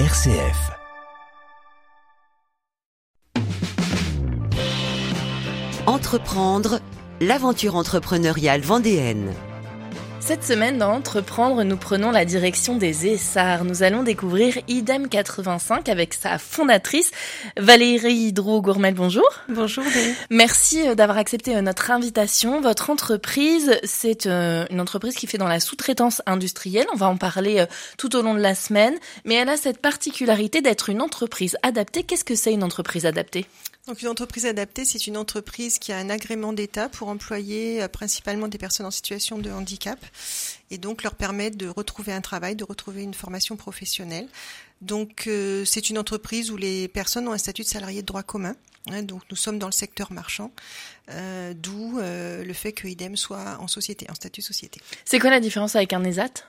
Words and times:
RCF. 0.00 0.72
Entreprendre, 5.86 6.80
l'aventure 7.20 7.76
entrepreneuriale 7.76 8.60
vendéenne. 8.60 9.32
Cette 10.26 10.42
semaine, 10.42 10.78
dans 10.78 10.90
Entreprendre, 10.90 11.64
nous 11.64 11.76
prenons 11.76 12.10
la 12.10 12.24
direction 12.24 12.78
des 12.78 13.06
ESSAR. 13.06 13.66
Nous 13.66 13.82
allons 13.82 14.02
découvrir 14.02 14.56
IDEM 14.68 15.10
85 15.10 15.90
avec 15.90 16.14
sa 16.14 16.38
fondatrice, 16.38 17.10
Valérie 17.58 18.28
Hydro-Gourmel. 18.28 18.94
Bonjour. 18.94 19.28
Bonjour. 19.50 19.84
Merci 20.30 20.88
euh, 20.88 20.94
d'avoir 20.94 21.18
accepté 21.18 21.54
euh, 21.54 21.60
notre 21.60 21.90
invitation. 21.90 22.62
Votre 22.62 22.88
entreprise, 22.88 23.78
c'est 23.84 24.24
euh, 24.24 24.64
une 24.70 24.80
entreprise 24.80 25.14
qui 25.14 25.26
fait 25.26 25.36
dans 25.36 25.46
la 25.46 25.60
sous-traitance 25.60 26.22
industrielle. 26.24 26.86
On 26.94 26.96
va 26.96 27.08
en 27.08 27.18
parler 27.18 27.62
tout 27.98 28.16
au 28.16 28.22
long 28.22 28.32
de 28.32 28.40
la 28.40 28.54
semaine. 28.54 28.94
Mais 29.26 29.34
elle 29.34 29.50
a 29.50 29.58
cette 29.58 29.82
particularité 29.82 30.62
d'être 30.62 30.88
une 30.88 31.02
entreprise 31.02 31.58
adaptée. 31.62 32.02
Qu'est-ce 32.02 32.24
que 32.24 32.34
c'est 32.34 32.54
une 32.54 32.64
entreprise 32.64 33.04
adaptée? 33.04 33.44
Donc 33.86 34.00
une 34.00 34.08
entreprise 34.08 34.46
adaptée, 34.46 34.84
c'est 34.84 35.06
une 35.06 35.16
entreprise 35.16 35.78
qui 35.78 35.92
a 35.92 35.98
un 35.98 36.08
agrément 36.08 36.52
d'État 36.52 36.88
pour 36.88 37.08
employer 37.08 37.82
euh, 37.82 37.88
principalement 37.88 38.48
des 38.48 38.56
personnes 38.56 38.86
en 38.86 38.90
situation 38.90 39.38
de 39.38 39.50
handicap 39.50 39.98
et 40.70 40.78
donc 40.78 41.02
leur 41.02 41.14
permettre 41.14 41.58
de 41.58 41.68
retrouver 41.68 42.12
un 42.12 42.22
travail, 42.22 42.56
de 42.56 42.64
retrouver 42.64 43.02
une 43.02 43.14
formation 43.14 43.56
professionnelle. 43.56 44.28
Donc 44.80 45.26
euh, 45.26 45.64
c'est 45.64 45.90
une 45.90 45.98
entreprise 45.98 46.50
où 46.50 46.56
les 46.56 46.88
personnes 46.88 47.28
ont 47.28 47.32
un 47.32 47.38
statut 47.38 47.62
de 47.62 47.68
salarié 47.68 48.00
de 48.00 48.06
droit 48.06 48.22
commun. 48.22 48.56
Hein, 48.90 49.02
donc 49.02 49.22
nous 49.30 49.36
sommes 49.36 49.58
dans 49.58 49.68
le 49.68 49.72
secteur 49.72 50.12
marchand, 50.12 50.50
euh, 51.10 51.52
d'où 51.54 51.98
le 51.98 52.52
fait 52.52 52.72
que 52.72 52.86
IDEM 52.88 53.16
soit 53.16 53.58
en 53.60 53.68
société, 53.68 54.06
en 54.10 54.14
statut 54.14 54.42
société. 54.42 54.80
C'est 55.04 55.18
quoi 55.18 55.30
la 55.30 55.40
différence 55.40 55.76
avec 55.76 55.92
un 55.92 56.04
ESAT 56.04 56.44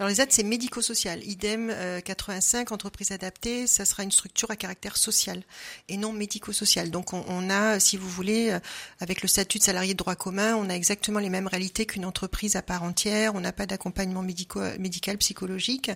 alors 0.00 0.08
les 0.08 0.18
aides, 0.22 0.32
c'est 0.32 0.44
médico-social. 0.44 1.22
Idem 1.24 1.70
85, 2.02 2.70
euh, 2.70 2.74
entreprise 2.74 3.12
adaptée, 3.12 3.66
ça 3.66 3.84
sera 3.84 4.02
une 4.02 4.10
structure 4.10 4.50
à 4.50 4.56
caractère 4.56 4.96
social 4.96 5.42
et 5.90 5.98
non 5.98 6.14
médico-social. 6.14 6.90
Donc 6.90 7.12
on, 7.12 7.50
a, 7.50 7.78
si 7.78 7.98
vous 7.98 8.08
voulez, 8.08 8.48
euh, 8.48 8.60
avec 9.00 9.20
le 9.20 9.28
statut 9.28 9.58
de 9.58 9.62
salarié 9.62 9.92
de 9.92 9.98
droit 9.98 10.14
commun, 10.14 10.54
on 10.54 10.70
a 10.70 10.72
exactement 10.72 11.18
les 11.18 11.28
mêmes 11.28 11.48
réalités 11.48 11.84
qu'une 11.84 12.06
entreprise 12.06 12.56
à 12.56 12.62
part 12.62 12.82
entière. 12.82 13.34
On 13.34 13.40
n'a 13.40 13.52
pas 13.52 13.66
d'accompagnement 13.66 14.22
médical, 14.22 15.18
psychologique. 15.18 15.90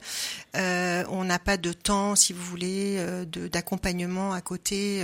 Euh, 0.55 1.05
on 1.08 1.24
n'a 1.24 1.39
pas 1.39 1.56
de 1.56 1.72
temps, 1.72 2.14
si 2.14 2.34
vous 2.34 2.44
voulez, 2.44 3.02
d'accompagnement 3.50 4.34
à 4.34 4.42
côté 4.42 5.02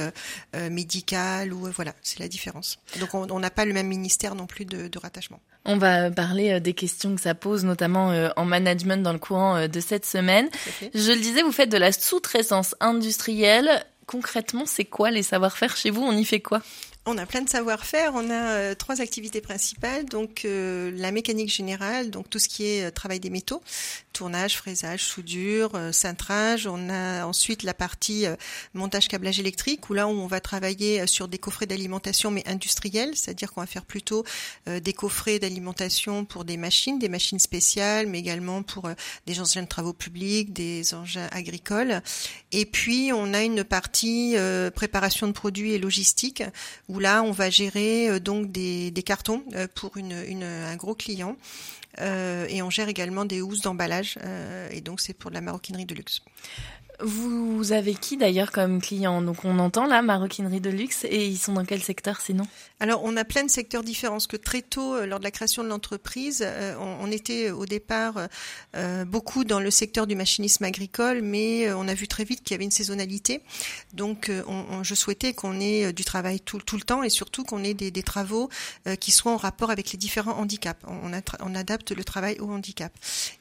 médical 0.55 1.55
ou 1.55 1.71
voilà, 1.75 1.95
c'est 2.03 2.19
la 2.19 2.29
différence. 2.29 2.79
Donc 3.01 3.15
on 3.15 3.41
n'a 3.41 3.51
pas 3.51 3.65
le 3.65 3.73
même 3.73 3.89
ministère 3.89 4.35
non 4.37 4.47
plus 4.47 4.65
de 4.65 4.99
rattachement. 4.99 5.41
On 5.65 5.77
va 5.77 6.11
parler 6.11 6.61
des 6.61 6.73
questions 6.73 7.15
que 7.15 7.21
ça 7.21 7.35
pose, 7.35 7.65
notamment 7.65 8.13
en 8.37 8.45
management 8.45 9.03
dans 9.03 9.13
le 9.13 9.19
courant 9.19 9.57
euh, 9.57 9.69
de 9.69 9.81
cette 9.81 10.07
semaine. 10.07 10.49
Je 10.95 11.13
le 11.13 11.21
disais, 11.21 11.43
vous 11.43 11.53
faites 11.53 11.71
de 11.71 11.77
la 11.77 11.93
sous-traitance 11.93 12.75
industrielle. 12.81 13.85
Concrètement, 14.07 14.65
c'est 14.67 14.85
quoi 14.85 15.11
les 15.11 15.23
savoir-faire 15.23 15.77
chez 15.77 15.91
vous? 15.91 16.03
On 16.03 16.13
y 16.13 16.25
fait 16.25 16.41
quoi? 16.41 16.63
On 17.07 17.17
a 17.17 17.27
plein 17.27 17.43
de 17.43 17.49
savoir-faire. 17.49 18.13
On 18.15 18.29
a 18.31 18.51
euh, 18.53 18.75
trois 18.75 19.01
activités 19.01 19.41
principales. 19.41 20.05
Donc 20.07 20.45
euh, 20.45 20.91
la 20.97 21.13
mécanique 21.13 21.51
générale, 21.51 22.11
donc 22.11 22.29
tout 22.29 22.39
ce 22.39 22.49
qui 22.49 22.67
est 22.67 22.91
travail 22.91 23.21
des 23.21 23.31
métaux, 23.31 23.63
tournage, 24.13 24.57
fraisage, 24.57 25.05
soudure, 25.05 25.73
cintrage. 25.93 26.67
On 26.67 26.91
a 26.91 27.25
ensuite 27.25 27.63
la 27.63 27.75
partie 27.75 28.27
montage 28.75 29.09
câblage 29.09 29.41
électrique 29.41 29.89
où 29.91 29.95
là 29.95 30.09
on 30.09 30.27
va 30.27 30.41
travailler 30.41 31.07
sur 31.07 31.29
des 31.29 31.39
coffrets 31.39 31.67
d'alimentation 31.67 32.31
mais 32.31 32.47
industriels, 32.47 33.17
c'est-à-dire 33.17 33.53
qu'on 33.53 33.61
va 33.61 33.67
faire 33.67 33.85
plutôt 33.85 34.25
des 34.67 34.93
coffrets 34.93 35.39
d'alimentation 35.39 36.25
pour 36.25 36.45
des 36.45 36.57
machines, 36.57 36.99
des 36.99 37.09
machines 37.09 37.39
spéciales, 37.39 38.07
mais 38.07 38.19
également 38.19 38.63
pour 38.63 38.89
des 39.27 39.41
engins 39.41 39.63
de 39.63 39.69
travaux 39.69 39.93
publics, 39.93 40.53
des 40.53 40.95
engins 40.95 41.29
agricoles. 41.33 42.03
Et 42.53 42.67
puis 42.67 43.13
on 43.13 43.33
a 43.35 43.43
une 43.43 43.65
partie 43.65 44.37
préparation 44.75 45.27
de 45.27 45.33
produits 45.33 45.73
et 45.73 45.79
logistique 45.79 46.43
où 46.89 46.99
là, 46.99 47.23
on 47.23 47.33
va 47.33 47.51
gérer 47.51 48.09
euh, 48.09 48.21
donc 48.21 48.51
des, 48.51 48.93
cartons 49.05 49.43
euh, 49.55 49.67
pour 49.75 49.97
une, 49.97 50.13
un 50.43 50.77
gros 50.77 50.95
client. 50.95 51.37
Euh, 51.99 52.47
et 52.49 52.63
on 52.63 52.71
gère 52.71 52.89
également 52.89 53.25
des 53.25 53.43
housses 53.43 53.63
d'emballage. 53.63 54.19
et 54.71 54.81
donc, 54.81 55.01
c'est 55.01 55.15
pour 55.15 55.31
de 55.31 55.35
la 55.35 55.41
maroquinerie 55.41 55.87
de 55.87 55.95
luxe. 55.95 56.21
Vous 57.03 57.73
avez 57.73 57.95
qui 57.95 58.17
d'ailleurs 58.17 58.53
comme 58.53 58.81
client? 58.81 59.23
Donc 59.23 59.45
on 59.45 59.59
entend 59.59 59.87
là 59.87 60.03
maroquinerie 60.03 60.61
de 60.61 60.71
luxe 60.71 61.05
et 61.05 61.27
ils 61.27 61.39
sont 61.39 61.55
dans 61.55 61.65
quel 61.65 61.83
secteur 61.83 62.21
sinon? 62.21 62.47
Alors 62.79 63.03
on 63.05 63.17
a 63.17 63.25
plein 63.25 63.45
de 63.45 63.51
secteurs 63.51 63.83
différents. 63.83 64.15
Parce 64.15 64.27
que 64.27 64.37
très 64.37 64.63
tôt, 64.63 64.95
euh, 64.95 65.07
lors 65.07 65.19
de 65.19 65.25
la 65.25 65.31
création 65.31 65.63
de 65.63 65.69
l'entreprise, 65.69 66.43
euh, 66.45 66.75
on, 66.79 67.11
était 67.11 67.51
au 67.51 67.67
départ 67.67 68.29
euh, 68.77 69.05
beaucoup 69.05 69.45
dans 69.45 69.61
le 69.61 69.71
secteur 69.71 70.07
du 70.07 70.15
machinisme 70.15 70.65
agricole, 70.65 71.23
mais 71.23 71.73
on 71.73 71.89
a 71.89 71.95
vu 71.95 72.07
très 72.09 72.25
vite 72.25 72.43
qu'il 72.43 72.55
y 72.55 72.57
avait 72.57 72.65
une 72.65 72.71
saisonnalité. 72.71 73.43
Donc 73.93 74.31
on, 74.47 74.83
je 74.83 74.95
souhaitais 74.95 75.33
qu'on 75.33 75.59
ait 75.61 75.93
du 75.93 76.05
travail 76.05 76.41
tout, 76.41 76.61
le 76.73 76.83
temps 76.83 77.03
et 77.03 77.11
surtout 77.11 77.45
qu'on 77.45 77.65
ait 77.65 77.75
des, 77.75 77.91
des 77.91 78.03
travaux 78.03 78.49
qui 79.01 79.11
soient 79.11 79.33
en 79.33 79.37
rapport 79.37 79.71
avec 79.71 79.93
les 79.93 79.99
différents 79.99 80.39
handicaps. 80.39 80.81
On, 80.87 81.11
on 81.41 81.55
adapte 81.55 81.91
le 81.91 82.05
travail 82.05 82.39
au 82.39 82.51
handicap. 82.51 82.93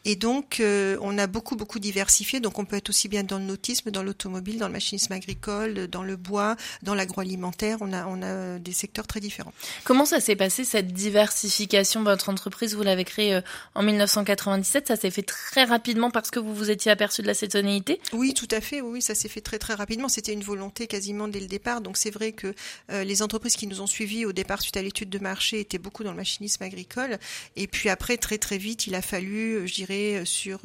Et 0.06 0.16
donc 0.16 0.62
on 0.62 1.18
a 1.18 1.28
beaucoup 1.28 1.56
beaucoup 1.56 1.80
diversifié. 1.80 2.40
Donc 2.40 2.58
on 2.58 2.66
peut 2.66 2.78
être 2.78 2.90
aussi 2.90 3.08
bien 3.08 3.24
dans 3.24 3.38
le 3.38 3.46
dans 3.92 4.04
l'automobile, 4.04 4.58
dans 4.58 4.68
le 4.68 4.74
machinisme 4.74 5.14
agricole, 5.14 5.88
dans 5.88 6.04
le 6.04 6.16
bois, 6.16 6.56
dans 6.84 6.96
l'agroalimentaire. 6.96 7.78
On 7.82 7.94
a, 7.94 8.06
on 8.08 8.22
a 8.22 8.60
des 8.60 8.72
secteurs 8.72 9.08
très 9.08 9.20
différents. 9.20 9.54
Comment 9.84 10.06
ça 10.06 10.20
s'est 10.20 10.36
passé 10.36 10.64
cette 10.64 10.94
diversification 10.94 12.04
Votre 12.04 12.30
entreprise, 12.30 12.76
vous 12.76 12.84
l'avez 12.84 13.06
créée 13.06 13.36
euh, 13.36 13.42
en 13.76 13.84
1997. 13.84 14.88
Ça 14.88 14.96
s'est 14.96 15.12
fait 15.12 15.24
très 15.24 15.64
rapidement 15.64 16.12
parce 16.12 16.32
que 16.32 16.40
vous 16.40 16.54
vous 16.54 16.70
étiez 16.70 16.92
aperçu 16.92 17.22
de 17.22 17.28
la 17.28 17.34
saisonnalité? 17.34 18.00
Oui, 18.14 18.34
tout 18.34 18.48
à 18.52 18.62
fait. 18.62 18.82
Oui, 18.82 19.02
ça 19.02 19.16
s'est 19.16 19.30
fait 19.30 19.42
très 19.42 19.60
très 19.60 19.74
rapidement. 19.74 20.10
C'était 20.10 20.34
une 20.34 20.44
volonté 20.44 20.88
quasiment 20.88 21.28
dès 21.28 21.40
le 21.40 21.48
départ. 21.48 21.82
Donc 21.82 21.98
c'est 21.98 22.12
vrai 22.12 22.32
que 22.32 22.54
euh, 22.92 23.04
les 23.04 23.22
entreprises 23.22 23.56
qui 23.56 23.68
nous 23.68 23.82
ont 23.82 23.88
suivis 23.88 24.26
au 24.26 24.34
départ 24.34 24.62
suite 24.62 24.78
à 24.78 24.82
l'étude 24.82 25.10
de 25.10 25.20
marché 25.20 25.60
étaient 25.60 25.78
beaucoup 25.78 26.04
dans 26.04 26.12
le 26.12 26.18
machinisme 26.18 26.64
agricole. 26.64 27.18
Et 27.56 27.68
puis 27.68 27.90
après, 27.90 28.18
très 28.18 28.38
très 28.38 28.58
vite, 28.58 28.88
il 28.88 28.96
a 28.96 29.02
fallu, 29.02 29.56
euh, 29.56 29.68
je 29.68 29.74
dirais, 29.74 30.24
sur 30.26 30.60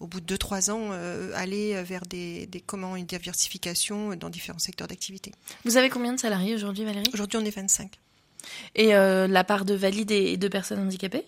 au 0.00 0.06
bout 0.06 0.20
de 0.20 0.36
2-3 0.36 0.70
ans, 0.70 0.90
aller 1.34 1.82
vers 1.82 1.91
vers 1.92 2.06
des, 2.06 2.46
des 2.46 2.60
comment 2.60 2.96
une 2.96 3.04
diversification 3.04 4.16
dans 4.16 4.30
différents 4.30 4.58
secteurs 4.58 4.88
d'activité. 4.88 5.30
Vous 5.66 5.76
avez 5.76 5.90
combien 5.90 6.14
de 6.14 6.18
salariés 6.20 6.54
aujourd'hui, 6.54 6.84
Valérie? 6.84 7.10
Aujourd'hui, 7.12 7.38
on 7.38 7.44
est 7.44 7.54
25. 7.54 7.90
Et 8.74 8.94
euh, 8.94 9.28
la 9.28 9.44
part 9.44 9.64
de 9.66 9.74
valides 9.74 10.10
et 10.10 10.36
de 10.38 10.48
personnes 10.48 10.80
handicapées? 10.80 11.24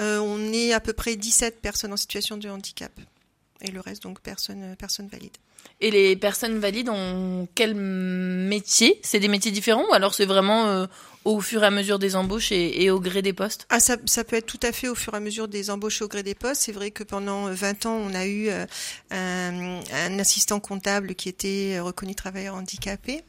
Euh, 0.00 0.18
On 0.18 0.52
est 0.52 0.72
à 0.72 0.80
peu 0.80 0.92
près 0.92 1.16
17 1.16 1.60
personnes 1.60 1.92
en 1.92 1.98
situation 1.98 2.36
de 2.38 2.48
handicap. 2.48 2.92
Et 3.60 3.70
le 3.70 3.80
reste, 3.80 4.02
donc, 4.02 4.20
personnes, 4.20 4.74
personnes 4.76 5.08
valides. 5.08 5.36
Et 5.80 5.90
les 5.90 6.16
personnes 6.16 6.58
valides 6.58 6.88
ont 6.88 7.48
quel 7.54 7.74
métier? 7.74 8.98
C'est 9.02 9.20
des 9.20 9.28
métiers 9.28 9.50
différents 9.50 9.84
ou 9.90 9.92
alors 9.92 10.14
c'est 10.14 10.24
vraiment 10.24 10.66
euh, 10.66 10.86
au 11.24 11.40
fur 11.40 11.62
et 11.62 11.66
à 11.66 11.70
mesure 11.70 11.98
des 11.98 12.16
embauches 12.16 12.52
et, 12.52 12.90
au 12.90 13.00
gré 13.00 13.22
des 13.22 13.32
postes? 13.32 13.66
Ah, 13.70 13.80
ça, 13.80 13.96
peut 13.96 14.36
être 14.36 14.46
tout 14.46 14.60
à 14.62 14.72
fait 14.72 14.88
au 14.88 14.94
fur 14.94 15.14
et 15.14 15.16
à 15.16 15.20
mesure 15.20 15.48
des 15.48 15.70
embauches 15.70 16.00
et 16.00 16.04
au 16.04 16.08
gré 16.08 16.22
des 16.22 16.34
postes. 16.34 16.62
C'est 16.62 16.72
vrai 16.72 16.90
que 16.90 17.02
pendant 17.02 17.46
20 17.46 17.86
ans, 17.86 17.96
on 17.96 18.14
a 18.14 18.26
eu 18.26 18.48
euh, 18.48 18.66
un, 19.10 20.18
assistant 20.18 20.60
comptable 20.60 21.14
qui 21.14 21.28
était 21.28 21.80
reconnu 21.80 22.14
travailleur 22.14 22.54
handicapé. 22.54 23.22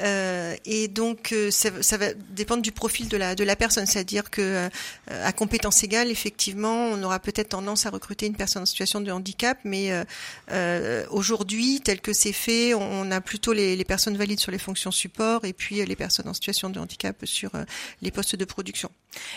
Euh, 0.00 0.56
et 0.64 0.88
donc, 0.88 1.32
euh, 1.32 1.50
ça, 1.50 1.96
va 1.96 2.14
dépendre 2.14 2.62
du 2.62 2.72
profil 2.72 3.08
de 3.08 3.16
la, 3.16 3.34
de 3.34 3.44
la 3.44 3.56
personne. 3.56 3.86
C'est-à-dire 3.86 4.30
que 4.30 4.40
euh, 4.40 4.68
à 5.08 5.32
compétence 5.32 5.82
égale, 5.84 6.10
effectivement, 6.10 6.86
on 6.86 7.02
aura 7.02 7.18
peut-être 7.20 7.50
tendance 7.50 7.86
à 7.86 7.90
recruter 7.90 8.26
une 8.26 8.36
personne 8.36 8.62
en 8.62 8.66
situation 8.66 9.00
de 9.00 9.10
handicap, 9.12 9.58
mais 9.64 9.92
aujourd'hui, 11.10 11.71
tel 11.80 12.00
que 12.00 12.12
c'est 12.12 12.32
fait, 12.32 12.74
on, 12.74 13.10
a 13.10 13.20
plutôt 13.20 13.52
les, 13.52 13.76
les, 13.76 13.84
personnes 13.84 14.16
valides 14.16 14.40
sur 14.40 14.50
les 14.52 14.58
fonctions 14.58 14.90
support 14.90 15.44
et 15.44 15.52
puis 15.52 15.84
les 15.84 15.96
personnes 15.96 16.28
en 16.28 16.34
situation 16.34 16.70
de 16.70 16.78
handicap 16.78 17.16
sur 17.24 17.50
les 18.00 18.10
postes 18.10 18.36
de 18.36 18.44
production. 18.44 18.90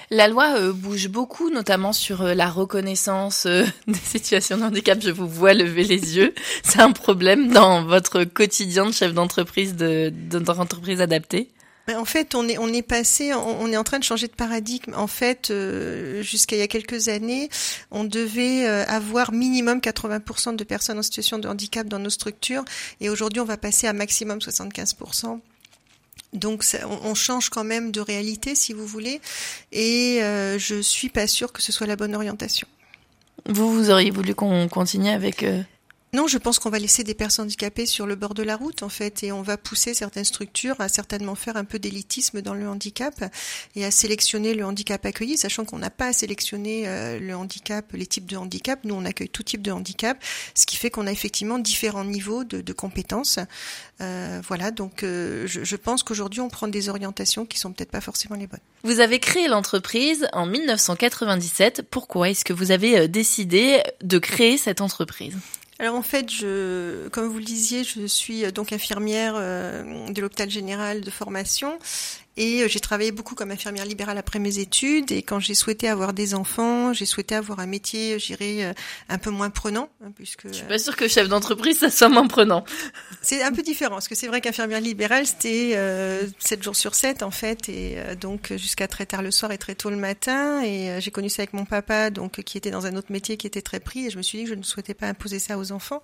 La 0.09 0.27
loi 0.27 0.71
bouge 0.71 1.09
beaucoup, 1.09 1.49
notamment 1.49 1.93
sur 1.93 2.23
la 2.23 2.49
reconnaissance 2.49 3.45
des 3.87 3.93
situations 3.93 4.57
de 4.57 4.63
handicap. 4.63 4.99
Je 5.01 5.11
vous 5.11 5.27
vois 5.27 5.53
lever 5.53 5.83
les 5.83 6.17
yeux. 6.17 6.33
C'est 6.63 6.79
un 6.79 6.91
problème 6.91 7.51
dans 7.51 7.83
votre 7.83 8.23
quotidien 8.23 8.85
de 8.85 8.91
chef 8.91 9.13
d'entreprise 9.13 9.75
de, 9.75 10.11
de 10.11 10.39
entreprise 10.59 11.01
adaptée 11.01 11.49
en 11.93 12.05
fait, 12.05 12.33
on 12.33 12.47
est 12.47 12.57
on 12.57 12.67
est 12.69 12.81
passé, 12.81 13.33
on, 13.33 13.71
est 13.71 13.77
en 13.77 13.83
train 13.83 13.99
de 13.99 14.03
changer 14.03 14.27
de 14.27 14.33
paradigme. 14.33 14.93
En 14.95 15.07
fait, 15.07 15.51
euh, 15.51 16.23
jusqu'à 16.23 16.55
il 16.55 16.59
y 16.59 16.63
a 16.63 16.67
quelques 16.67 17.09
années, 17.09 17.49
on 17.91 18.03
devait 18.03 18.67
euh, 18.67 18.85
avoir 18.87 19.31
minimum 19.31 19.79
80% 19.79 20.55
de 20.55 20.63
personnes 20.63 20.97
en 20.97 21.03
situation 21.03 21.37
de 21.37 21.47
handicap 21.47 21.87
dans 21.87 21.99
nos 21.99 22.09
structures, 22.09 22.65
et 23.01 23.09
aujourd'hui, 23.09 23.39
on 23.39 23.45
va 23.45 23.57
passer 23.57 23.87
à 23.87 23.93
maximum 23.93 24.39
75%. 24.39 25.39
Donc 26.33 26.65
on, 27.03 27.13
change 27.13 27.49
quand 27.49 27.63
même 27.63 27.91
de 27.91 28.01
réalité, 28.01 28.55
si 28.55 28.73
vous 28.73 28.85
voulez, 28.85 29.21
et 29.71 30.21
euh, 30.21 30.59
je 30.59 30.81
suis 30.81 31.07
pas 31.07 31.27
sûre 31.27 31.53
que 31.53 31.61
ce 31.61 31.71
soit 31.71 31.87
la 31.87 31.95
bonne 31.95 32.13
orientation. 32.13 32.67
Vous, 33.47 33.71
vous 33.71 33.89
auriez 33.89 34.11
voulu 34.11 34.35
qu'on 34.35 34.67
continue 34.67 35.09
avec 35.09 35.45
Non, 36.15 36.27
je 36.27 36.37
pense 36.37 36.59
qu'on 36.59 36.69
va 36.69 36.79
laisser 36.79 37.03
des 37.03 37.13
personnes 37.13 37.43
handicapées 37.43 37.85
sur 37.85 38.07
le 38.07 38.15
bord 38.15 38.33
de 38.33 38.41
la 38.41 38.55
route, 38.55 38.83
en 38.83 38.89
fait, 38.89 39.21
et 39.23 39.33
on 39.33 39.41
va 39.41 39.57
pousser 39.57 39.93
certaines 39.93 40.23
structures 40.23 40.79
à 40.79 40.87
certainement 40.87 41.35
faire 41.35 41.57
un 41.57 41.65
peu 41.65 41.77
d'élitisme 41.77 42.41
dans 42.41 42.53
le 42.53 42.69
handicap 42.69 43.25
et 43.75 43.83
à 43.83 43.91
sélectionner 43.91 44.53
le 44.53 44.63
handicap 44.63 45.05
accueilli, 45.05 45.37
sachant 45.37 45.65
qu'on 45.65 45.77
n'a 45.77 45.89
pas 45.89 46.07
à 46.07 46.13
sélectionner 46.13 46.87
euh, 46.87 47.19
le 47.19 47.35
handicap, 47.35 47.91
les 47.91 48.05
types 48.05 48.27
de 48.27 48.37
handicap. 48.37 48.79
Nous, 48.85 48.95
on 48.95 49.03
accueille 49.03 49.27
tout 49.27 49.43
type 49.43 49.61
de 49.61 49.71
handicap, 49.71 50.17
ce 50.53 50.65
qui 50.65 50.77
fait 50.77 50.89
qu'on 50.89 51.05
a 51.05 51.11
effectivement 51.11 51.59
différents 51.59 52.05
niveaux 52.05 52.45
de, 52.45 52.71
compétences. 52.71 53.37
Euh, 53.99 54.39
voilà, 54.47 54.71
donc 54.71 55.03
euh, 55.03 55.45
je, 55.47 55.75
pense 55.75 56.01
qu'aujourd'hui, 56.01 56.39
on 56.39 56.47
prend 56.47 56.69
des 56.69 56.87
orientations 56.87 57.45
qui 57.45 57.59
sont 57.59 57.73
peut-être 57.73 57.91
pas 57.91 57.99
forcément 57.99 58.37
les 58.37 58.47
bonnes. 58.47 58.61
Vous 58.85 59.01
avez 59.01 59.19
créé 59.19 59.49
l'entreprise 59.49 60.29
en 60.31 60.45
1997. 60.45 61.81
Pourquoi 61.91 62.29
est-ce 62.29 62.45
que 62.45 62.53
vous 62.53 62.71
avez 62.71 63.09
décidé 63.09 63.83
de 64.01 64.17
créer 64.17 64.57
cette 64.57 64.79
entreprise? 64.79 65.35
Alors 65.77 65.95
en 65.95 66.01
fait, 66.01 66.31
je, 66.31 67.09
comme 67.09 67.27
vous 67.27 67.37
le 67.37 67.43
disiez, 67.43 67.83
je 67.83 68.05
suis 68.05 68.49
donc 68.53 68.71
infirmière 68.71 69.33
euh, 69.35 70.09
de 70.09 70.21
l'hôpital 70.21 70.49
général 70.49 71.01
de 71.01 71.11
formation 71.11 71.77
et 72.37 72.61
euh, 72.61 72.67
j'ai 72.67 72.79
travaillé 72.79 73.11
beaucoup 73.11 73.35
comme 73.35 73.51
infirmière 73.51 73.85
libérale 73.85 74.17
après 74.17 74.39
mes 74.39 74.59
études. 74.59 75.11
Et 75.11 75.23
quand 75.23 75.39
j'ai 75.39 75.53
souhaité 75.53 75.87
avoir 75.87 76.13
des 76.13 76.33
enfants, 76.33 76.93
j'ai 76.93 77.05
souhaité 77.05 77.35
avoir 77.35 77.59
un 77.59 77.65
métier, 77.65 78.19
j'irais, 78.19 78.65
euh, 78.65 78.73
un 79.09 79.17
peu 79.17 79.29
moins 79.29 79.49
prenant. 79.49 79.89
Hein, 80.03 80.11
puisque, 80.15 80.47
je 80.47 80.53
suis 80.53 80.65
pas 80.65 80.77
sûre 80.77 80.95
que 80.95 81.07
chef 81.07 81.29
d'entreprise, 81.29 81.79
ça 81.79 81.89
soit 81.89 82.09
moins 82.09 82.27
prenant. 82.27 82.65
C'est 83.21 83.41
un 83.41 83.51
peu 83.51 83.61
différent, 83.61 83.95
parce 83.95 84.07
que 84.07 84.15
c'est 84.15 84.27
vrai 84.27 84.41
qu'infirmière 84.41 84.81
libérale, 84.81 85.25
c'était 85.25 85.73
euh, 85.75 86.27
7 86.39 86.63
jours 86.63 86.75
sur 86.75 86.93
7, 86.95 87.23
en 87.23 87.31
fait, 87.31 87.69
et 87.69 87.95
euh, 87.97 88.15
donc 88.15 88.53
jusqu'à 88.57 88.87
très 88.87 89.05
tard 89.05 89.21
le 89.21 89.31
soir 89.31 89.51
et 89.51 89.57
très 89.57 89.75
tôt 89.75 89.89
le 89.89 89.95
matin. 89.95 90.61
Et 90.63 90.99
j'ai 90.99 91.11
connu 91.11 91.29
ça 91.29 91.43
avec 91.43 91.53
mon 91.53 91.65
papa, 91.65 92.09
donc 92.09 92.41
qui 92.43 92.57
était 92.57 92.71
dans 92.71 92.85
un 92.85 92.95
autre 92.95 93.11
métier 93.11 93.37
qui 93.37 93.47
était 93.47 93.61
très 93.61 93.79
pris. 93.79 94.07
Et 94.07 94.09
je 94.09 94.17
me 94.17 94.21
suis 94.21 94.37
dit 94.37 94.43
que 94.43 94.49
je 94.49 94.55
ne 94.55 94.63
souhaitais 94.63 94.93
pas 94.93 95.07
imposer 95.07 95.39
ça 95.39 95.57
aux 95.57 95.71
enfants. 95.71 96.03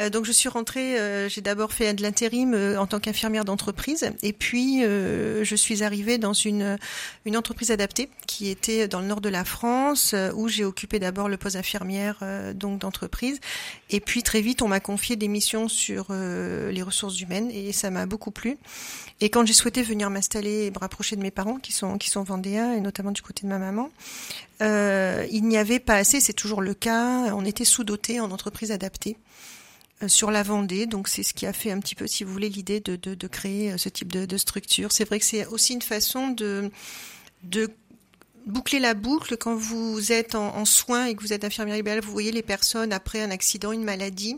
Euh, 0.00 0.10
donc 0.10 0.24
je 0.24 0.32
suis 0.32 0.48
rentrée, 0.48 0.98
euh, 0.98 1.28
j'ai 1.28 1.40
d'abord 1.40 1.72
fait 1.72 1.92
de 1.94 2.02
l'intérim 2.02 2.54
euh, 2.54 2.78
en 2.78 2.86
tant 2.86 3.00
qu'infirmière 3.00 3.44
d'entreprise 3.44 4.10
et 4.22 4.32
puis 4.32 4.80
je 4.80 5.54
suis 5.56 5.82
arrivée 5.82 6.18
dans 6.18 6.32
une, 6.32 6.78
une 7.24 7.36
entreprise 7.36 7.70
adaptée 7.70 8.08
qui 8.26 8.48
était 8.48 8.88
dans 8.88 9.00
le 9.00 9.06
nord 9.06 9.20
de 9.20 9.28
la 9.28 9.44
France 9.44 10.14
où 10.34 10.48
j'ai 10.48 10.64
occupé 10.64 10.98
d'abord 10.98 11.28
le 11.28 11.36
poste 11.36 11.56
d'infirmière 11.56 12.22
donc 12.54 12.80
d'entreprise 12.80 13.40
et 13.90 14.00
puis 14.00 14.22
très 14.22 14.40
vite 14.40 14.62
on 14.62 14.68
m'a 14.68 14.80
confié 14.80 15.16
des 15.16 15.28
missions 15.28 15.68
sur 15.68 16.12
les 16.12 16.82
ressources 16.82 17.20
humaines 17.20 17.50
et 17.50 17.72
ça 17.72 17.90
m'a 17.90 18.06
beaucoup 18.06 18.30
plu. 18.30 18.56
Et 19.20 19.28
quand 19.30 19.44
j'ai 19.46 19.52
souhaité 19.52 19.82
venir 19.82 20.10
m'installer 20.10 20.66
et 20.66 20.70
me 20.70 20.78
rapprocher 20.78 21.16
de 21.16 21.22
mes 21.22 21.30
parents 21.30 21.56
qui 21.56 21.72
sont 21.72 21.98
qui 21.98 22.10
sont 22.10 22.22
vendéens 22.22 22.72
et 22.72 22.80
notamment 22.80 23.12
du 23.12 23.22
côté 23.22 23.42
de 23.42 23.48
ma 23.48 23.58
maman, 23.58 23.90
il 24.60 25.42
n'y 25.44 25.56
avait 25.56 25.80
pas 25.80 25.96
assez, 25.96 26.20
c'est 26.20 26.32
toujours 26.32 26.62
le 26.62 26.74
cas, 26.74 27.34
on 27.34 27.44
était 27.44 27.64
sous-doté 27.64 28.20
en 28.20 28.30
entreprise 28.30 28.72
adaptée. 28.72 29.16
Euh, 30.02 30.08
sur 30.08 30.30
la 30.30 30.42
Vendée. 30.42 30.86
Donc 30.86 31.08
c'est 31.08 31.22
ce 31.22 31.34
qui 31.34 31.46
a 31.46 31.52
fait 31.52 31.70
un 31.70 31.80
petit 31.80 31.94
peu, 31.94 32.06
si 32.06 32.24
vous 32.24 32.32
voulez, 32.32 32.48
l'idée 32.48 32.80
de, 32.80 32.96
de, 32.96 33.14
de, 33.14 33.26
créer 33.26 33.72
euh, 33.72 33.76
ce 33.76 33.88
type 33.88 34.10
de, 34.10 34.24
de 34.24 34.36
structure. 34.36 34.92
C'est 34.92 35.04
vrai 35.04 35.18
que 35.18 35.24
c'est 35.24 35.46
aussi 35.46 35.74
une 35.74 35.82
façon 35.82 36.28
de, 36.28 36.70
de 37.42 37.68
boucler 38.50 38.78
la 38.78 38.94
boucle 38.94 39.36
quand 39.36 39.54
vous 39.54 40.12
êtes 40.12 40.34
en, 40.34 40.64
soins 40.64 41.06
et 41.06 41.14
que 41.14 41.22
vous 41.22 41.32
êtes 41.32 41.44
infirmière 41.44 41.76
libérale, 41.76 42.00
vous 42.00 42.12
voyez 42.12 42.32
les 42.32 42.42
personnes 42.42 42.92
après 42.92 43.22
un 43.22 43.30
accident, 43.30 43.72
une 43.72 43.84
maladie, 43.84 44.36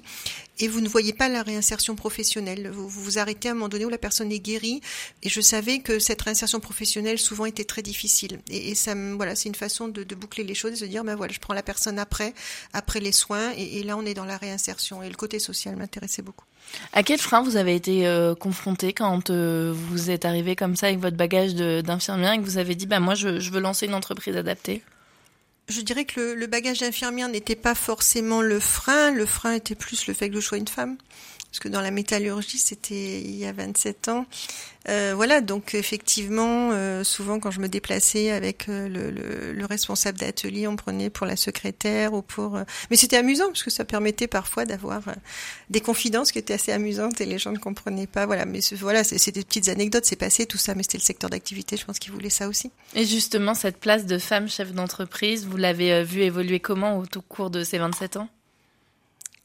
et 0.59 0.69
vous 0.69 0.81
ne 0.81 0.89
voyez 0.89 1.13
pas 1.13 1.29
la 1.29 1.43
réinsertion 1.43 1.97
professionnelle. 1.97 2.71
Vous 2.71 2.89
vous, 2.89 3.19
arrêtez 3.19 3.49
à 3.49 3.53
un 3.53 3.55
moment 3.55 3.69
donné 3.69 3.85
où 3.85 3.89
la 3.89 3.99
personne 3.99 4.31
est 4.31 4.39
guérie, 4.39 4.81
et 5.23 5.29
je 5.29 5.41
savais 5.41 5.81
que 5.81 5.99
cette 5.99 6.23
réinsertion 6.23 6.61
professionnelle 6.61 7.19
souvent 7.19 7.47
était 7.47 7.65
très 7.65 7.83
difficile. 7.83 8.41
Et, 8.49 8.75
ça, 8.75 8.95
voilà, 8.95 9.35
c'est 9.35 9.49
une 9.49 9.55
façon 9.55 9.89
de, 9.89 10.05
de, 10.05 10.15
boucler 10.15 10.45
les 10.45 10.55
choses, 10.55 10.73
de 10.73 10.77
se 10.77 10.85
dire, 10.85 11.05
ben 11.05 11.17
voilà, 11.17 11.33
je 11.33 11.41
prends 11.41 11.55
la 11.55 11.63
personne 11.63 11.99
après, 11.99 12.35
après 12.73 13.01
les 13.01 13.13
soins, 13.13 13.53
et, 13.57 13.81
et 13.81 13.83
là 13.83 13.97
on 13.97 14.07
est 14.07 14.15
dans 14.15 14.25
la 14.25 14.37
réinsertion. 14.37 15.03
Et 15.03 15.09
le 15.09 15.17
côté 15.17 15.39
social 15.39 15.77
m'intéressait 15.77 16.23
beaucoup. 16.23 16.45
À 16.93 17.03
quel 17.03 17.19
frein 17.19 17.43
vous 17.43 17.57
avez 17.57 17.75
été 17.75 18.07
euh, 18.07 18.35
confronté 18.35 18.93
quand 18.93 19.31
euh, 19.31 19.73
vous 19.75 20.11
êtes 20.11 20.25
arrivé 20.25 20.57
comme 20.57 20.77
ça 20.77 20.87
avec 20.87 20.99
votre 20.99 21.17
bagage 21.17 21.55
d'infirmière 21.55 22.33
et 22.33 22.39
que 22.39 22.45
vous 22.45 22.59
avez 22.59 22.75
dit 22.75 22.87
bah 22.87 23.01
moi 23.01 23.15
je, 23.15 23.29
veux 23.51 23.61
lancer 23.61 23.87
une 23.87 23.95
entreprise 23.95 24.37
adaptée? 24.37 24.83
Je 25.69 25.81
dirais 25.81 26.05
que 26.05 26.21
le, 26.21 26.35
le 26.35 26.47
bagage 26.47 26.81
d'infirmière 26.81 27.29
n'était 27.29 27.57
pas 27.57 27.75
forcément 27.75 28.43
le 28.43 28.61
frein. 28.61 29.11
Le 29.11 29.27
frein 29.27 29.53
était 29.53 29.75
plus 29.75 30.07
le 30.07 30.15
fait 30.15 30.29
que 30.29 30.35
je 30.35 30.41
sois 30.41 30.59
une 30.59 30.69
femme 30.69 30.97
parce 31.53 31.61
que 31.61 31.69
dans 31.69 31.83
la 31.83 31.91
métallurgie, 31.91 32.57
c'était 32.57 33.21
il 33.21 33.37
y 33.37 33.45
a 33.45 33.53
27 33.53 34.09
ans. 34.09 34.25
Euh, 34.89 35.13
voilà, 35.15 35.41
donc 35.41 35.75
effectivement, 35.75 36.71
euh, 36.73 37.05
souvent 37.05 37.39
quand 37.39 37.51
je 37.51 37.61
me 37.61 37.69
déplaçais 37.69 38.31
avec 38.31 38.69
euh, 38.69 38.89
le, 38.89 39.11
le, 39.11 39.53
le, 39.53 39.67
responsable 39.67 40.19
d'atelier, 40.19 40.67
on 40.67 40.77
prenait 40.77 41.09
pour 41.09 41.27
la 41.27 41.37
secrétaire 41.37 42.13
ou 42.15 42.23
pour. 42.23 42.57
Euh, 42.57 42.65
mais 42.91 42.97
c'était 42.97 43.17
amusant 43.17 43.47
parce 43.47 43.63
que 43.63 43.71
ça 43.71 43.85
permettait 43.85 44.27
parfois 44.27 44.65
d'avoir 44.65 45.03
des 45.71 45.81
confidences 45.81 46.33
qui 46.33 46.39
étaient 46.39 46.55
assez 46.55 46.73
amusantes 46.73 47.21
et 47.21 47.27
les 47.27 47.39
gens 47.39 47.53
ne 47.53 47.59
comprenaient 47.59 48.09
pas. 48.09 48.27
Voilà, 48.27 48.45
mais 48.45 48.61
voilà, 48.73 49.05
c'est 49.05 49.33
des 49.33 49.45
petites 49.45 49.69
anecdotes, 49.69 50.05
c'est 50.05 50.17
passé 50.17 50.47
tout 50.47 50.59
ça, 50.59 50.75
mais 50.75 50.83
c'était 50.83 50.99
le 50.99 51.03
secteur 51.03 51.31
d'activité. 51.31 51.77
Je 51.77 51.85
pense 51.85 51.99
qu'ils 51.99 52.13
voulaient 52.13 52.31
ça 52.31 52.49
aussi. 52.49 52.73
Et 52.95 53.07
justement, 53.07 53.55
cette 53.55 53.79
place 53.79 54.07
de 54.07 54.19
femme 54.19 54.49
chef 54.49 54.73
d'entreprise, 54.73 55.47
vous 55.47 55.57
l'avez 55.57 56.03
vu 56.03 56.23
évoluer 56.23 56.61
comment 56.61 56.99
au 56.99 57.07
tout 57.07 57.23
cours 57.23 57.51
de 57.51 57.63
ces 57.63 57.79
27 57.79 58.17
ans? 58.17 58.29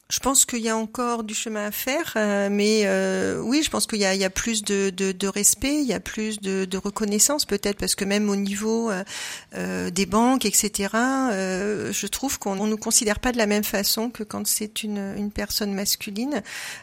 Je 0.10 0.20
pense 0.20 0.46
qu'il 0.46 0.60
y 0.60 0.70
a 0.70 0.78
encore 0.78 1.26
du 1.26 1.34
chemin 1.34 1.66
à 1.66 1.72
faire, 1.72 2.14
euh, 2.16 2.48
mais 2.50 2.84
euh, 2.86 3.42
oui, 3.42 3.62
je 3.62 3.70
pense 3.70 3.88
qu'il 3.88 4.00
y, 4.00 4.04
y 4.04 4.24
a, 4.24 4.30
plus 4.30 4.64
de, 4.64 4.90
de, 4.90 5.12
de, 5.12 5.28
respect, 5.28 5.82
il 5.82 5.86
y 5.86 5.94
a 5.94 6.00
plus 6.00 6.40
de, 6.40 6.64
de 6.64 6.78
reconnaissance 6.78 7.44
peut-être, 7.44 7.78
parce 7.78 7.94
que 7.94 8.06
même 8.06 8.30
au 8.30 8.38
niveau 8.38 8.90
euh, 8.90 9.04
euh 9.56 9.90
des 9.90 10.06
banques, 10.06 10.46
etc., 10.46 10.90
euh, 10.94 11.92
je 11.92 12.08
trouve 12.08 12.40
qu'on 12.40 12.56
ne 12.56 12.70
nous 12.70 12.78
considère 12.78 13.20
pas 13.20 13.34
de 13.34 13.38
la 13.38 13.48
même 13.48 13.66
façon 13.66 14.10
que 14.10 14.24
quand 14.24 14.48
c'est 14.48 14.84
une, 14.84 15.14
une 15.18 15.32
personne 15.32 15.74
masculine. 15.74 16.42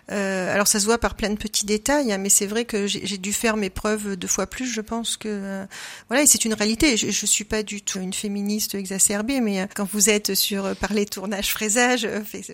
alors 0.08 0.68
ça 0.68 0.78
se 0.78 0.84
voit 0.84 0.98
par 0.98 1.14
plein 1.14 1.30
de 1.30 1.36
petits 1.36 1.64
détails, 1.64 2.12
hein, 2.12 2.18
mais 2.18 2.28
c'est 2.28 2.46
vrai 2.46 2.66
que 2.66 2.86
j'ai 2.86 3.18
dû 3.18 3.32
faire 3.32 3.56
mes 3.56 3.70
preuves 3.70 4.16
deux 4.16 4.28
fois 4.28 4.46
plus, 4.46 4.66
je 4.66 4.82
pense 4.82 5.16
que... 5.16 5.64
voilà, 6.08 6.24
et 6.24 6.26
c'est 6.26 6.44
une 6.44 6.54
réalité. 6.54 6.96
Je, 6.98 7.10
je 7.10 7.26
suis 7.26 7.44
pas 7.44 7.62
du 7.62 7.80
tout 7.80 8.00
une 8.00 8.12
féministe 8.12 8.74
exacerbée, 8.74 9.40
mais 9.40 9.66
quand 9.74 9.88
vous 9.90 10.10
êtes 10.10 10.34
sur 10.34 10.76
parler 10.76 11.06
tournage, 11.06 11.50
fraisage, 11.50 12.06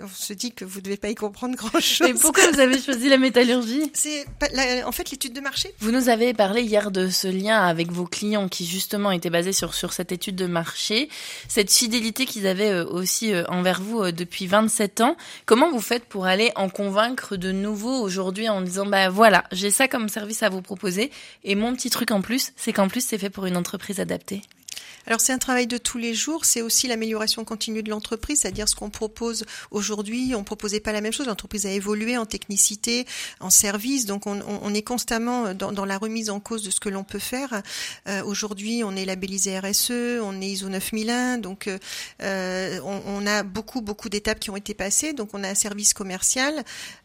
on 0.03 0.09
se 0.09 0.33
dit 0.33 0.53
que 0.53 0.60
que 0.61 0.65
vous 0.71 0.81
ne 0.81 0.85
devez 0.85 0.97
pas 0.97 1.09
y 1.09 1.15
comprendre 1.15 1.57
grand-chose. 1.57 2.09
Et 2.09 2.15
pourquoi 2.15 2.51
vous 2.51 2.61
avez 2.61 2.81
choisi 2.81 3.09
la 3.09 3.19
métallurgie 3.19 3.91
C'est 3.95 4.27
en 4.85 4.93
fait 4.93 5.11
l'étude 5.11 5.33
de 5.33 5.41
marché. 5.41 5.75
Vous 5.81 5.91
nous 5.91 6.09
avez 6.09 6.35
parlé 6.35 6.63
hier 6.63 6.91
de 6.91 7.09
ce 7.09 7.29
lien 7.29 7.63
avec 7.63 7.91
vos 7.91 8.05
clients 8.05 8.49
qui 8.49 8.67
justement 8.67 9.11
était 9.11 9.31
basé 9.31 9.53
sur, 9.53 9.75
sur 9.75 9.93
cette 9.93 10.13
étude 10.13 10.37
de 10.37 10.47
marché, 10.47 11.09
cette 11.49 11.73
fidélité 11.73 12.27
qu'ils 12.27 12.47
avaient 12.47 12.71
euh, 12.71 12.85
aussi 12.85 13.33
euh, 13.33 13.45
envers 13.49 13.81
vous 13.81 14.03
euh, 14.03 14.13
depuis 14.13 14.47
27 14.47 15.01
ans. 15.01 15.17
Comment 15.47 15.71
vous 15.71 15.81
faites 15.81 16.05
pour 16.05 16.27
aller 16.27 16.53
en 16.57 16.69
convaincre 16.69 17.37
de 17.37 17.53
nouveau 17.53 18.01
aujourd'hui 18.01 18.49
en 18.49 18.61
disant 18.61 18.87
bah 18.87 19.09
voilà, 19.09 19.45
j'ai 19.53 19.71
ça 19.71 19.89
comme 19.89 20.09
service 20.09 20.43
à 20.43 20.49
vous 20.49 20.63
proposer 20.63 21.11
et 21.45 21.55
mon 21.55 21.75
petit 21.75 21.91
truc 21.91 22.11
en 22.11 22.21
plus, 22.21 22.53
c'est 22.57 22.73
qu'en 22.73 22.89
plus 22.89 23.05
c'est 23.05 23.19
fait 23.19 23.31
pour 23.31 23.47
une 23.47 23.57
entreprise 23.57 24.01
adaptée? 24.01 24.43
Alors 25.07 25.21
c'est 25.21 25.33
un 25.33 25.39
travail 25.39 25.67
de 25.67 25.79
tous 25.79 25.99
les 25.99 26.15
jours, 26.15 26.45
c'est 26.45 26.63
aussi 26.63 26.87
l'amélioration 26.87 27.45
continue 27.45 27.83
de 27.83 27.91
l'entreprise, 27.91 28.41
c'est-à-dire 28.41 28.69
ce 28.69 28.75
qu'on 28.75 28.91
propose 28.91 29.45
aujourd'hui, 29.71 30.35
on 30.37 30.45
proposait 30.45 30.81
pas 30.81 30.93
la 30.93 31.01
même 31.01 31.13
chose, 31.13 31.27
l'entreprise 31.27 31.67
a 31.67 31.71
évolué 31.71 32.19
en 32.19 32.27
technicité, 32.27 33.07
en 33.41 33.51
service, 33.51 34.05
donc 34.07 34.27
on, 34.27 34.75
est 34.75 34.83
constamment 34.83 35.55
dans, 35.55 35.85
la 35.85 35.99
remise 35.99 36.31
en 36.31 36.39
cause 36.39 36.63
de 36.63 36.71
ce 36.71 36.81
que 36.81 36.89
l'on 36.89 37.03
peut 37.03 37.19
faire. 37.19 37.63
Euh, 38.09 38.23
aujourd'hui, 38.25 38.83
on 38.85 38.95
est 38.95 39.05
labellisé 39.05 39.59
RSE, 39.59 40.21
on 40.23 40.41
est 40.41 40.49
ISO 40.49 40.69
9001, 40.69 41.39
donc 41.39 41.69
euh, 42.23 42.81
on, 42.85 43.27
a 43.27 43.43
beaucoup 43.43 43.81
beaucoup 43.81 44.09
d'étapes 44.09 44.39
qui 44.39 44.51
ont 44.51 44.57
été 44.57 44.75
passées, 44.75 45.13
donc 45.13 45.31
on 45.33 45.43
a 45.43 45.49
un 45.49 45.55
service 45.55 45.95
commercial 45.95 46.63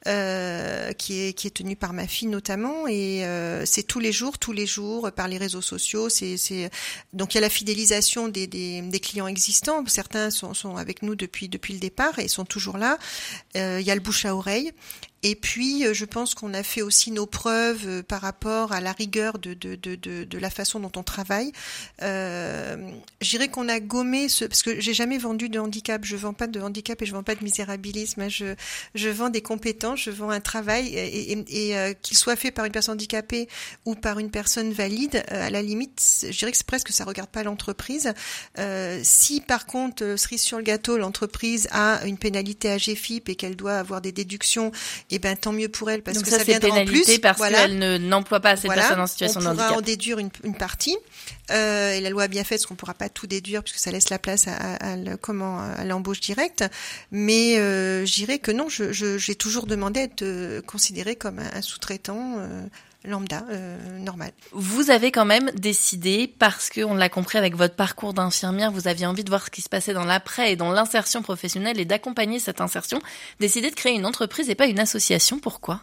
euh, 0.07 0.91
qui 0.93 1.27
est 1.29 1.53
tenu 1.53 1.75
par 1.75 1.93
ma 1.93 2.07
fille 2.07 2.27
notamment, 2.27 2.87
et 2.87 3.23
c'est 3.65 3.83
tous 3.83 3.99
les 3.99 4.11
jours, 4.11 4.37
tous 4.37 4.51
les 4.51 4.65
jours 4.65 5.11
par 5.11 5.27
les 5.27 5.37
réseaux 5.37 5.61
sociaux, 5.61 6.09
donc 7.13 7.33
il 7.33 7.35
y 7.35 7.37
a 7.37 7.41
la 7.41 7.49
fidélisation 7.49 7.84
des, 8.27 8.99
clients 9.01 9.27
existants. 9.27 9.83
Certains 9.87 10.29
sont, 10.29 10.77
avec 10.77 11.01
nous 11.01 11.15
depuis, 11.15 11.49
depuis 11.49 11.73
le 11.73 11.79
départ 11.79 12.19
et 12.19 12.27
sont 12.27 12.45
toujours 12.45 12.77
là. 12.77 12.97
Euh, 13.55 13.79
il 13.79 13.85
y 13.85 13.91
a 13.91 13.95
le 13.95 14.01
bouche 14.01 14.25
à 14.25 14.35
oreille. 14.35 14.71
Et 15.23 15.35
puis, 15.35 15.85
euh, 15.85 15.93
je 15.93 16.05
pense 16.05 16.35
qu'on 16.35 16.53
a 16.53 16.61
fait 16.61 16.81
aussi 16.81 17.11
nos 17.11 17.25
preuves 17.25 17.87
euh, 17.87 18.03
par 18.03 18.21
rapport 18.21 18.71
à 18.73 18.81
la 18.81 18.91
rigueur 18.91 19.39
de, 19.39 19.53
de, 19.53 19.75
de, 19.75 20.37
la 20.37 20.49
façon 20.49 20.79
dont 20.79 20.91
on 20.95 21.03
travaille. 21.03 21.51
Euh, 22.03 22.77
J'irais 23.21 23.47
qu'on 23.47 23.67
a 23.67 23.79
gommé 23.79 24.29
ce, 24.29 24.45
parce 24.45 24.61
que 24.61 24.79
j'ai 24.79 24.93
jamais 24.93 25.17
vendu 25.17 25.49
de 25.49 25.57
handicap. 25.59 26.05
Je 26.05 26.15
vends 26.15 26.33
pas 26.33 26.47
de 26.47 26.59
handicap 26.59 27.01
et 27.01 27.05
je 27.05 27.13
vends 27.13 27.23
pas 27.23 27.35
de 27.35 27.43
misérabilisme. 27.43 28.29
Je, 28.29 28.55
je 28.93 29.09
vends 29.09 29.29
des 29.29 29.41
compétences, 29.41 30.01
je 30.01 30.11
vends 30.11 30.29
un 30.29 30.41
travail 30.41 30.95
et, 30.95 31.75
euh, 31.75 31.93
qu'il 31.93 32.17
soit 32.17 32.35
fait 32.35 32.51
par 32.51 32.65
une 32.65 32.71
personne 32.71 32.93
handicapée 32.93 33.47
ou 33.85 33.95
par 33.95 34.19
une 34.19 34.29
personne 34.29 34.71
valide, 34.73 35.23
à 35.29 35.49
la 35.49 35.61
limite, 35.61 36.25
je 36.29 36.37
dirais 36.37 36.51
que 36.51 36.57
c'est 36.57 36.67
presque 36.67 36.91
ça 36.91 37.03
regarde 37.03 37.29
pas 37.29 37.43
l'entreprise 37.43 38.13
si 39.03 39.41
par 39.41 39.65
contre, 39.65 40.15
cerise 40.17 40.41
sur 40.41 40.57
le 40.57 40.63
gâteau, 40.63 40.97
l'entreprise 40.97 41.67
a 41.71 42.05
une 42.05 42.17
pénalité 42.17 42.69
à 42.69 42.77
GFIP 42.77 43.29
et 43.29 43.35
qu'elle 43.35 43.55
doit 43.55 43.77
avoir 43.77 44.01
des 44.01 44.11
déductions, 44.11 44.71
et 45.11 45.15
eh 45.15 45.19
ben 45.19 45.37
tant 45.37 45.51
mieux 45.51 45.69
pour 45.69 45.91
elle 45.91 46.01
parce 46.01 46.17
que 46.17 46.27
ça, 46.31 46.39
ça 46.39 46.43
viendra 46.43 46.79
en 46.79 46.85
plus. 46.85 47.19
parce 47.19 47.39
qu'elle 47.39 47.97
n'emploie 48.07 48.39
pas 48.39 48.55
cette 48.55 48.71
personne 48.73 48.99
en 48.99 49.05
situation 49.05 49.39
de 49.39 49.45
handicap. 49.45 49.65
On 49.65 49.67
pourra 49.67 49.79
en 49.79 49.81
déduire 49.81 50.17
une, 50.17 50.31
une 50.43 50.55
partie. 50.55 50.97
Euh, 51.51 51.91
et 51.91 52.01
la 52.01 52.09
loi 52.09 52.23
a 52.23 52.27
bien 52.27 52.43
fait, 52.43 52.55
parce 52.55 52.65
qu'on 52.65 52.73
ne 52.73 52.79
pourra 52.79 52.95
pas 52.95 53.07
tout 53.07 53.27
déduire, 53.27 53.61
puisque 53.63 53.77
ça 53.77 53.91
laisse 53.91 54.09
la 54.09 54.17
place 54.17 54.47
à, 54.47 54.93
à, 54.93 55.17
comment, 55.21 55.59
à 55.59 55.85
l'embauche 55.85 56.21
directe. 56.21 56.63
Mais 57.11 57.59
euh, 57.59 58.03
je 58.03 58.13
dirais 58.13 58.39
que 58.39 58.49
non, 58.49 58.67
j'ai 58.67 58.91
je, 58.93 59.33
toujours 59.33 59.67
demandé 59.67 59.99
à 59.99 60.03
être 60.03 60.23
euh, 60.23 60.63
considéré 60.63 61.15
comme 61.15 61.37
un, 61.37 61.61
sous-traitant. 61.61 62.37
Euh, 62.39 62.63
lambda, 63.05 63.43
euh, 63.49 63.99
normal. 63.99 64.31
Vous 64.51 64.89
avez 64.89 65.11
quand 65.11 65.25
même 65.25 65.51
décidé, 65.51 66.33
parce 66.39 66.69
que 66.69 66.81
on 66.81 66.95
l'a 66.95 67.09
compris 67.09 67.37
avec 67.37 67.55
votre 67.55 67.75
parcours 67.75 68.13
d'infirmière, 68.13 68.71
vous 68.71 68.87
aviez 68.87 69.05
envie 69.05 69.23
de 69.23 69.29
voir 69.29 69.45
ce 69.45 69.49
qui 69.49 69.61
se 69.61 69.69
passait 69.69 69.93
dans 69.93 70.05
l'après 70.05 70.51
et 70.51 70.55
dans 70.55 70.71
l'insertion 70.71 71.21
professionnelle 71.21 71.79
et 71.79 71.85
d'accompagner 71.85 72.39
cette 72.39 72.61
insertion, 72.61 72.99
décidé 73.39 73.69
de 73.69 73.75
créer 73.75 73.95
une 73.95 74.05
entreprise 74.05 74.49
et 74.49 74.55
pas 74.55 74.67
une 74.67 74.79
association. 74.79 75.39
Pourquoi? 75.39 75.81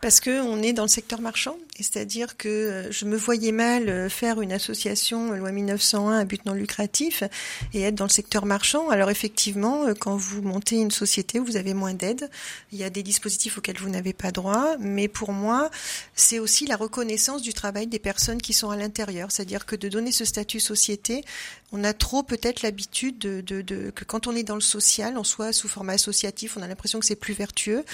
Parce 0.00 0.20
que 0.20 0.40
on 0.40 0.62
est 0.62 0.72
dans 0.72 0.82
le 0.82 0.88
secteur 0.88 1.20
marchand, 1.20 1.56
c'est-à-dire 1.76 2.36
que 2.36 2.48
euh, 2.48 2.92
je 2.92 3.04
me 3.04 3.16
voyais 3.16 3.52
mal 3.52 3.88
euh, 3.88 4.08
faire 4.08 4.40
une 4.40 4.52
association 4.52 5.32
euh, 5.32 5.36
loi 5.36 5.52
1901 5.52 6.18
à 6.18 6.24
but 6.24 6.44
non 6.46 6.54
lucratif 6.54 7.22
et 7.74 7.82
être 7.82 7.94
dans 7.94 8.04
le 8.04 8.10
secteur 8.10 8.46
marchand. 8.46 8.88
Alors 8.88 9.10
effectivement, 9.10 9.84
quand 9.98 10.16
vous 10.16 10.42
montez 10.42 10.76
une 10.76 10.90
société, 10.90 11.38
vous 11.38 11.56
avez 11.56 11.74
moins 11.74 11.94
d'aide. 11.94 12.30
Il 12.72 12.78
y 12.78 12.84
a 12.84 12.90
des 12.90 13.02
dispositifs 13.02 13.58
auxquels 13.58 13.78
vous 13.78 13.90
n'avez 13.90 14.12
pas 14.12 14.30
droit, 14.30 14.76
mais 14.78 15.08
pour 15.08 15.32
moi, 15.32 15.70
c'est 16.14 16.38
aussi 16.38 16.66
la 16.66 16.76
reconnaissance 16.76 17.42
du 17.42 17.52
travail 17.52 17.86
des 17.86 17.98
personnes 17.98 18.40
qui 18.40 18.52
sont 18.52 18.70
à 18.70 18.76
l'intérieur. 18.76 19.30
C'est-à-dire 19.30 19.66
que 19.66 19.76
de 19.76 19.88
donner 19.88 20.12
ce 20.12 20.24
statut 20.24 20.60
société, 20.60 21.24
on 21.72 21.84
a 21.84 21.92
trop 21.92 22.22
peut-être 22.22 22.62
l'habitude 22.62 23.18
de, 23.18 23.40
de, 23.40 23.62
de, 23.62 23.90
que 23.90 24.04
quand 24.04 24.26
on 24.26 24.34
est 24.34 24.42
dans 24.42 24.56
le 24.56 24.60
social, 24.60 25.16
on 25.16 25.24
soit 25.24 25.52
sous 25.52 25.68
format 25.68 25.92
associatif, 25.92 26.56
on 26.56 26.62
a 26.62 26.66
l'impression 26.66 26.98
que 26.98 27.06
c'est 27.06 27.16
plus 27.16 27.34
vertueux. 27.34 27.84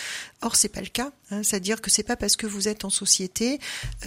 Or, 0.41 0.57
c'est 0.57 0.69
pas 0.69 0.81
le 0.81 0.87
cas. 0.87 1.13
Hein. 1.31 1.43
C'est-à-dire 1.43 1.83
que 1.83 1.91
c'est 1.97 2.03
pas 2.03 2.17
parce 2.17 2.37
que 2.37 2.47
vous 2.47 2.69
êtes 2.69 2.85
en 2.85 2.91
société 2.91 3.59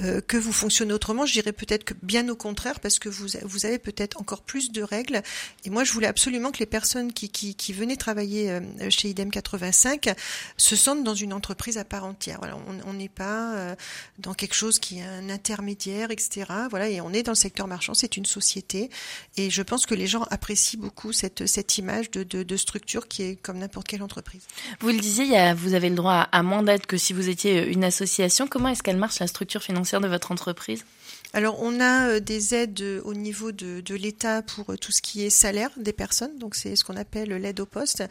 euh, 0.03 0.21
que 0.21 0.37
vous 0.37 0.53
fonctionnez 0.53 0.93
autrement. 0.93 1.25
Je 1.25 1.33
dirais 1.33 1.53
peut-être 1.53 1.83
que 1.83 1.95
bien 2.03 2.29
au 2.29 2.35
contraire, 2.35 2.79
parce 2.79 2.99
que 2.99 3.09
vous, 3.09 3.25
vous 3.43 3.65
avez 3.65 3.79
peut-être 3.79 4.21
encore 4.21 4.43
plus 4.43 4.71
de 4.71 4.83
règles. 4.83 5.23
Et 5.65 5.71
moi, 5.71 5.83
je 5.83 5.91
voulais 5.91 6.07
absolument 6.07 6.51
que 6.51 6.59
les 6.59 6.67
personnes 6.67 7.11
qui, 7.11 7.29
qui, 7.29 7.73
venaient 7.73 7.95
travailler 7.95 8.51
euh, 8.51 8.61
chez 8.89 9.09
IDEM 9.09 9.31
85 9.31 10.13
se 10.57 10.75
sentent 10.75 11.03
dans 11.03 11.15
une 11.15 11.33
entreprise 11.33 11.79
à 11.79 11.83
part 11.83 12.05
entière. 12.05 12.37
Voilà, 12.39 12.57
on 12.85 12.93
n'est 12.93 13.09
pas 13.09 13.55
euh, 13.55 13.75
dans 14.19 14.35
quelque 14.35 14.55
chose 14.55 14.77
qui 14.77 14.99
est 14.99 15.03
un 15.03 15.29
intermédiaire, 15.29 16.11
etc. 16.11 16.45
Voilà, 16.69 16.89
et 16.89 17.01
on 17.01 17.11
est 17.11 17.23
dans 17.23 17.31
le 17.31 17.37
secteur 17.37 17.67
marchand. 17.67 17.95
C'est 17.95 18.17
une 18.17 18.25
société. 18.25 18.91
Et 19.35 19.49
je 19.49 19.63
pense 19.63 19.87
que 19.87 19.95
les 19.95 20.05
gens 20.05 20.23
apprécient 20.29 20.79
beaucoup 20.79 21.11
cette, 21.11 21.47
cette 21.47 21.79
image 21.79 22.11
de, 22.11 22.21
de, 22.21 22.43
de 22.43 22.57
structure 22.57 23.07
qui 23.07 23.23
est 23.23 23.35
comme 23.35 23.57
n'importe 23.57 23.87
quelle 23.87 24.03
entreprise. 24.03 24.43
Vous 24.79 24.89
le 24.89 24.99
disiez, 24.99 25.53
vous 25.53 25.73
avez 25.73 25.89
le 25.89 25.95
droit 25.95 26.27
à 26.31 26.43
moins 26.43 26.61
d'aide 26.61 26.85
que 26.85 26.97
si 26.97 27.13
vous 27.13 27.29
étiez 27.29 27.65
une 27.65 27.78
association. 27.83 28.47
Comment 28.47 28.69
est-ce 28.69 28.83
qu'elle 28.83 28.97
marche, 28.97 29.19
la 29.19 29.27
structure 29.27 29.61
financière 29.61 30.01
de 30.01 30.07
votre 30.07 30.31
entreprise? 30.31 30.85
Alors, 31.31 31.57
on 31.61 31.79
a 31.79 32.07
euh, 32.07 32.19
des 32.19 32.55
aides 32.55 32.81
euh, 32.81 33.01
au 33.05 33.13
niveau 33.13 33.51
de, 33.51 33.81
de 33.81 33.93
l'État 33.93 34.41
pour 34.41 34.71
euh, 34.71 34.77
tout 34.77 34.91
ce 34.91 34.99
qui 34.99 35.23
est 35.23 35.29
salaire 35.29 35.69
des 35.77 35.93
personnes, 35.93 36.39
donc 36.39 36.55
c'est 36.55 36.75
ce 36.75 36.83
qu'on 36.83 36.95
appelle 36.95 37.29
l'aide 37.29 37.59
au 37.59 37.67
poste. 37.67 38.03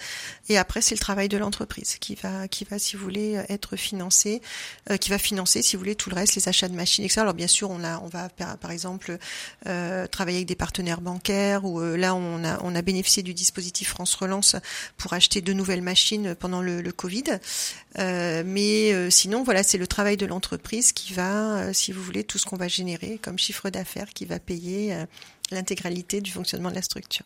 Et 0.49 0.57
après, 0.57 0.81
c'est 0.81 0.95
le 0.95 1.01
travail 1.01 1.29
de 1.29 1.37
l'entreprise 1.37 1.97
qui 1.97 2.15
va, 2.15 2.47
qui 2.47 2.65
va, 2.65 2.79
si 2.79 2.95
vous 2.95 3.03
voulez, 3.03 3.43
être 3.49 3.77
financé, 3.77 4.41
qui 5.01 5.11
va 5.11 5.19
financer, 5.19 5.63
si 5.63 5.75
vous 5.75 5.81
voulez, 5.81 5.97
tout 5.97 6.11
le 6.11 6.15
reste, 6.15 6.37
les 6.37 6.49
achats 6.49 6.69
de 6.69 6.75
machines, 6.75 7.05
etc. 7.05 7.23
Alors, 7.23 7.35
bien 7.35 7.49
sûr, 7.49 7.71
on 7.71 7.83
a, 7.83 7.99
on 8.01 8.07
va, 8.07 8.29
par 8.29 8.71
exemple, 8.71 9.19
euh, 9.67 10.07
travailler 10.07 10.39
avec 10.39 10.49
des 10.49 10.55
partenaires 10.55 11.01
bancaires, 11.01 11.65
ou 11.65 11.81
là, 11.81 12.15
on 12.15 12.45
a, 12.45 12.61
on 12.63 12.75
a 12.75 12.83
bénéficié 12.83 13.23
du 13.23 13.35
dispositif 13.35 13.89
France 13.89 14.15
Relance 14.15 14.57
pour 14.97 15.13
acheter 15.13 15.41
de 15.41 15.53
nouvelles 15.53 15.83
machines 15.83 16.35
pendant 16.35 16.63
le, 16.63 16.81
le 16.83 16.93
Covid. 16.93 17.25
Euh, 17.99 18.43
mais 18.47 19.11
sinon, 19.11 19.43
voilà, 19.43 19.63
c'est 19.63 19.79
le 19.79 19.87
travail 19.87 20.17
de 20.17 20.27
l'entreprise 20.27 20.93
qui 20.93 21.13
va, 21.13 21.73
si 21.75 21.93
vous 21.93 22.03
voulez, 22.03 22.25
tout 22.25 22.39
ce 22.39 22.47
qu'on 22.47 22.57
va 22.57 22.69
générer 22.69 23.08
comme 23.17 23.38
chiffre 23.38 23.71
d'affaires 23.71 24.11
qui 24.11 24.27
va 24.27 24.38
payer 24.38 24.93
euh, 24.93 25.07
l'intégralité 25.50 26.21
du 26.21 26.31
fonctionnement 26.31 26.69
de 26.69 26.75
la 26.75 26.83
structure. 26.83 27.25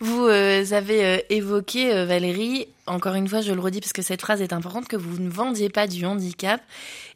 Vous 0.00 0.26
euh, 0.26 0.64
avez 0.72 1.04
euh, 1.04 1.18
évoqué, 1.30 2.04
Valérie, 2.04 2.66
encore 2.86 3.14
une 3.14 3.28
fois, 3.28 3.42
je 3.42 3.52
le 3.52 3.60
redis 3.60 3.80
parce 3.80 3.92
que 3.92 4.02
cette 4.02 4.22
phrase 4.22 4.42
est 4.42 4.52
importante, 4.52 4.88
que 4.88 4.96
vous 4.96 5.20
ne 5.20 5.30
vendiez 5.30 5.68
pas 5.68 5.86
du 5.86 6.04
handicap. 6.04 6.60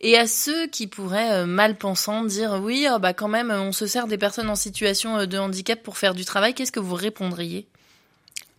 Et 0.01 0.17
à 0.17 0.29
ceux 0.29 0.69
qui 0.69 0.87
pourraient, 0.87 1.45
mal 1.47 1.77
pensant, 1.77 2.25
dire 2.25 2.61
oui, 2.63 2.87
oh, 2.89 3.01
bah 3.01 3.13
quand 3.13 3.29
même, 3.29 3.51
on 3.51 3.73
se 3.73 3.87
sert 3.87 4.07
des 4.07 4.19
personnes 4.19 4.49
en 4.49 4.55
situation 4.55 5.27
de 5.27 5.39
handicap 5.39 5.83
pour 5.83 5.99
faire 5.99 6.15
du 6.15 6.25
travail, 6.25 6.55
qu'est-ce 6.55 6.73
que 6.73 6.81
vous 6.81 6.95
répondriez? 6.95 7.67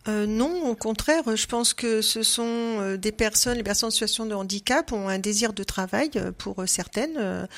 Euh, 0.08 0.26
non, 0.26 0.68
au 0.68 0.76
contraire, 0.76 1.24
je 1.34 1.46
pense 1.46 1.74
que 1.74 2.00
ce 2.00 2.22
sont 2.22 2.96
des 2.96 3.12
personnes, 3.12 3.56
les 3.56 3.64
personnes 3.64 3.88
en 3.88 3.90
situation 3.90 4.26
de 4.26 4.34
handicap 4.34 4.92
ont 4.92 5.08
un 5.08 5.18
désir 5.18 5.52
de 5.52 5.64
travail 5.64 6.10
pour 6.38 6.62
certaines. 6.66 7.48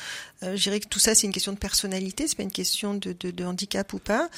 Je 0.42 0.62
dirais 0.62 0.80
que 0.80 0.88
tout 0.88 0.98
ça, 0.98 1.14
c'est 1.14 1.26
une 1.26 1.32
question 1.32 1.52
de 1.52 1.58
personnalité, 1.58 2.28
c'est 2.28 2.36
pas 2.36 2.42
une 2.42 2.52
question 2.52 2.94
de, 2.94 3.14
de, 3.18 3.30
de 3.30 3.44
handicap 3.44 3.92
ou 3.92 3.98
pas. 3.98 4.28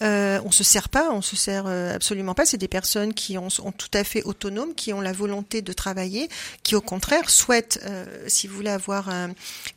on 0.00 0.50
se 0.50 0.64
sert 0.64 0.88
pas, 0.88 1.10
on 1.10 1.22
se 1.22 1.36
sert 1.36 1.66
absolument 1.66 2.34
pas. 2.34 2.46
C'est 2.46 2.58
des 2.58 2.68
personnes 2.68 3.14
qui 3.14 3.38
ont, 3.38 3.50
sont 3.50 3.72
tout 3.72 3.90
à 3.94 4.04
fait 4.04 4.22
autonomes, 4.22 4.74
qui 4.74 4.92
ont 4.92 5.00
la 5.00 5.12
volonté 5.12 5.62
de 5.62 5.72
travailler, 5.72 6.28
qui 6.62 6.74
au 6.74 6.80
contraire 6.80 7.30
souhaitent, 7.30 7.80
si 8.26 8.46
vous 8.46 8.54
voulez, 8.56 8.70
avoir 8.70 9.10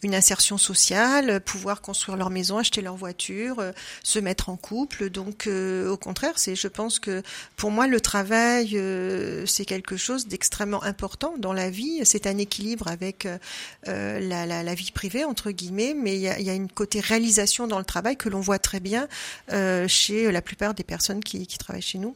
une 0.04 0.16
insertion 0.16 0.58
sociale, 0.58 1.42
pouvoir 1.42 1.82
construire 1.82 2.18
leur 2.18 2.30
maison, 2.30 2.58
acheter 2.58 2.82
leur 2.82 2.96
voiture, 2.96 3.64
se 4.04 4.20
mettre 4.20 4.50
en 4.50 4.58
couple. 4.58 5.10
Donc, 5.10 5.48
au 5.48 5.98
contraire, 5.98 6.38
c'est, 6.38 6.56
je 6.56 6.68
pense 6.68 7.00
que 7.00 7.24
pour 7.56 7.72
moi 7.72 7.88
le 7.88 8.00
travail, 8.02 8.78
euh, 8.78 9.46
c'est 9.46 9.66
quelque 9.66 9.98
chose 9.98 10.28
d'extrêmement 10.28 10.84
important 10.84 11.36
dans 11.38 11.54
la 11.54 11.70
vie. 11.70 12.02
C'est 12.04 12.28
un 12.28 12.38
équilibre 12.38 12.88
avec 12.88 13.26
euh, 13.26 14.20
la, 14.20 14.46
la, 14.46 14.64
la, 14.64 14.76
vie 14.76 14.92
privée, 14.92 15.24
entre 15.24 15.52
guillemets, 15.52 15.71
mais 15.72 16.16
il 16.16 16.22
y 16.22 16.50
a, 16.50 16.54
une 16.54 16.70
côté 16.70 17.00
réalisation 17.00 17.68
dans 17.68 17.80
le 17.80 17.86
travail 17.86 18.18
que 18.18 18.30
l'on 18.30 18.42
voit 18.42 18.60
très 18.60 18.80
bien 18.80 19.08
euh, 19.52 19.88
chez 19.88 20.32
la 20.32 20.42
plupart 20.42 20.74
des 20.74 20.84
personnes 20.84 21.24
qui 21.24 21.46
travaillent 21.58 21.82
chez 21.82 21.98
nous. 21.98 22.16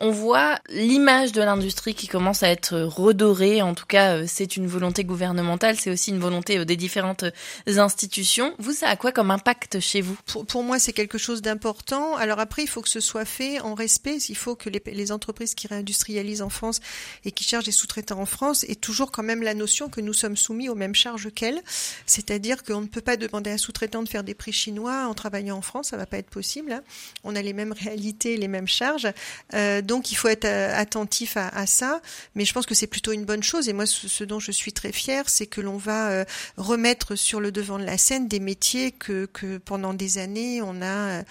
On 0.00 0.12
voit 0.12 0.60
l'image 0.68 1.32
de 1.32 1.42
l'industrie 1.42 1.92
qui 1.92 2.06
commence 2.06 2.44
à 2.44 2.48
être 2.50 2.78
redorée. 2.78 3.62
En 3.62 3.74
tout 3.74 3.86
cas, 3.86 4.18
euh, 4.18 4.24
c'est 4.28 4.56
une 4.56 4.68
volonté 4.68 5.02
gouvernementale, 5.02 5.76
c'est 5.76 5.90
aussi 5.90 6.10
une 6.10 6.20
volonté 6.20 6.58
euh, 6.58 6.64
des 6.64 6.76
différentes 6.76 7.24
euh, 7.24 7.78
institutions. 7.78 8.54
Vous, 8.58 8.72
ça 8.72 8.88
a 8.88 8.96
quoi 8.96 9.10
comme 9.10 9.32
impact 9.32 9.80
chez 9.80 10.00
vous? 10.00 10.16
Pour, 10.46 10.62
moi, 10.62 10.78
c'est 10.78 10.92
quelque 10.92 11.18
chose 11.18 11.42
d'important. 11.42 12.14
Alors 12.14 12.38
après, 12.38 12.62
il 12.62 12.68
faut 12.68 12.80
que 12.80 12.88
ce 12.88 13.00
soit 13.00 13.24
fait 13.24 13.58
en 13.60 13.74
respect. 13.74 14.18
Il 14.28 14.36
faut 14.36 14.54
que 14.54 14.70
les, 14.70 15.10
entreprises 15.10 15.56
qui 15.56 15.66
réindustrialisent 15.66 16.42
en 16.42 16.48
France 16.48 16.80
et 17.24 17.32
qui 17.32 17.42
cherchent 17.42 17.64
des 17.64 17.72
sous-traitants 17.72 18.20
en 18.20 18.26
France 18.26 18.64
aient 18.64 18.76
toujours 18.76 19.10
quand 19.10 19.24
même 19.24 19.42
la 19.42 19.54
notion 19.54 19.88
que 19.88 20.00
nous 20.00 20.12
sommes 20.12 20.36
soumis 20.36 20.68
aux 20.68 20.74
mêmes 20.76 20.94
charges 20.94 21.32
qu'elles. 21.34 21.60
C'est-à-dire 22.06 22.62
qu'on 22.62 22.82
ne 22.82 22.86
peut 22.86 23.00
pas 23.00 23.16
demander 23.16 23.50
à 23.50 23.54
un 23.54 23.58
sous-traitant 23.58 24.02
de 24.04 24.08
faire 24.08 24.22
des 24.22 24.34
prix 24.34 24.52
chinois 24.52 25.06
en 25.08 25.14
travaillant 25.14 25.56
en 25.56 25.62
France. 25.62 25.88
Ça 25.88 25.96
va 25.96 26.06
pas 26.06 26.18
être 26.18 26.30
possible. 26.30 26.70
Hein. 26.70 26.82
On 27.24 27.34
a 27.34 27.42
les 27.42 27.52
mêmes 27.52 27.72
réalités, 27.72 28.36
les 28.36 28.48
mêmes 28.48 28.68
charges. 28.68 29.08
Euh, 29.54 29.82
donc 29.82 30.10
il 30.12 30.14
faut 30.14 30.28
être 30.28 30.44
euh, 30.44 30.72
attentif 30.74 31.36
à, 31.36 31.66
ça, 31.66 32.00
mais 32.34 32.44
je 32.44 32.52
pense 32.52 32.66
que 32.66 32.74
c'est 32.74 32.86
plutôt 32.86 33.12
une 33.12 33.24
bonne 33.24 33.42
chose. 33.42 33.68
Et 33.68 33.72
moi, 33.72 33.86
ce, 33.86 34.08
ce 34.08 34.24
dont 34.24 34.40
je 34.40 34.52
suis 34.52 34.72
très 34.72 34.92
fière, 34.92 35.28
c'est 35.28 35.46
que 35.46 35.60
l'on 35.60 35.76
va 35.76 36.10
euh, 36.10 36.24
remettre 36.56 37.16
sur 37.16 37.40
le 37.40 37.52
devant 37.52 37.78
de 37.78 37.84
la 37.84 37.98
scène 37.98 38.28
des 38.28 38.40
métiers 38.40 38.92
que, 38.92 39.26
que 39.26 39.58
pendant 39.58 39.94
des 39.94 40.18
années 40.18 40.60
on 40.62 40.82
a 40.82 41.22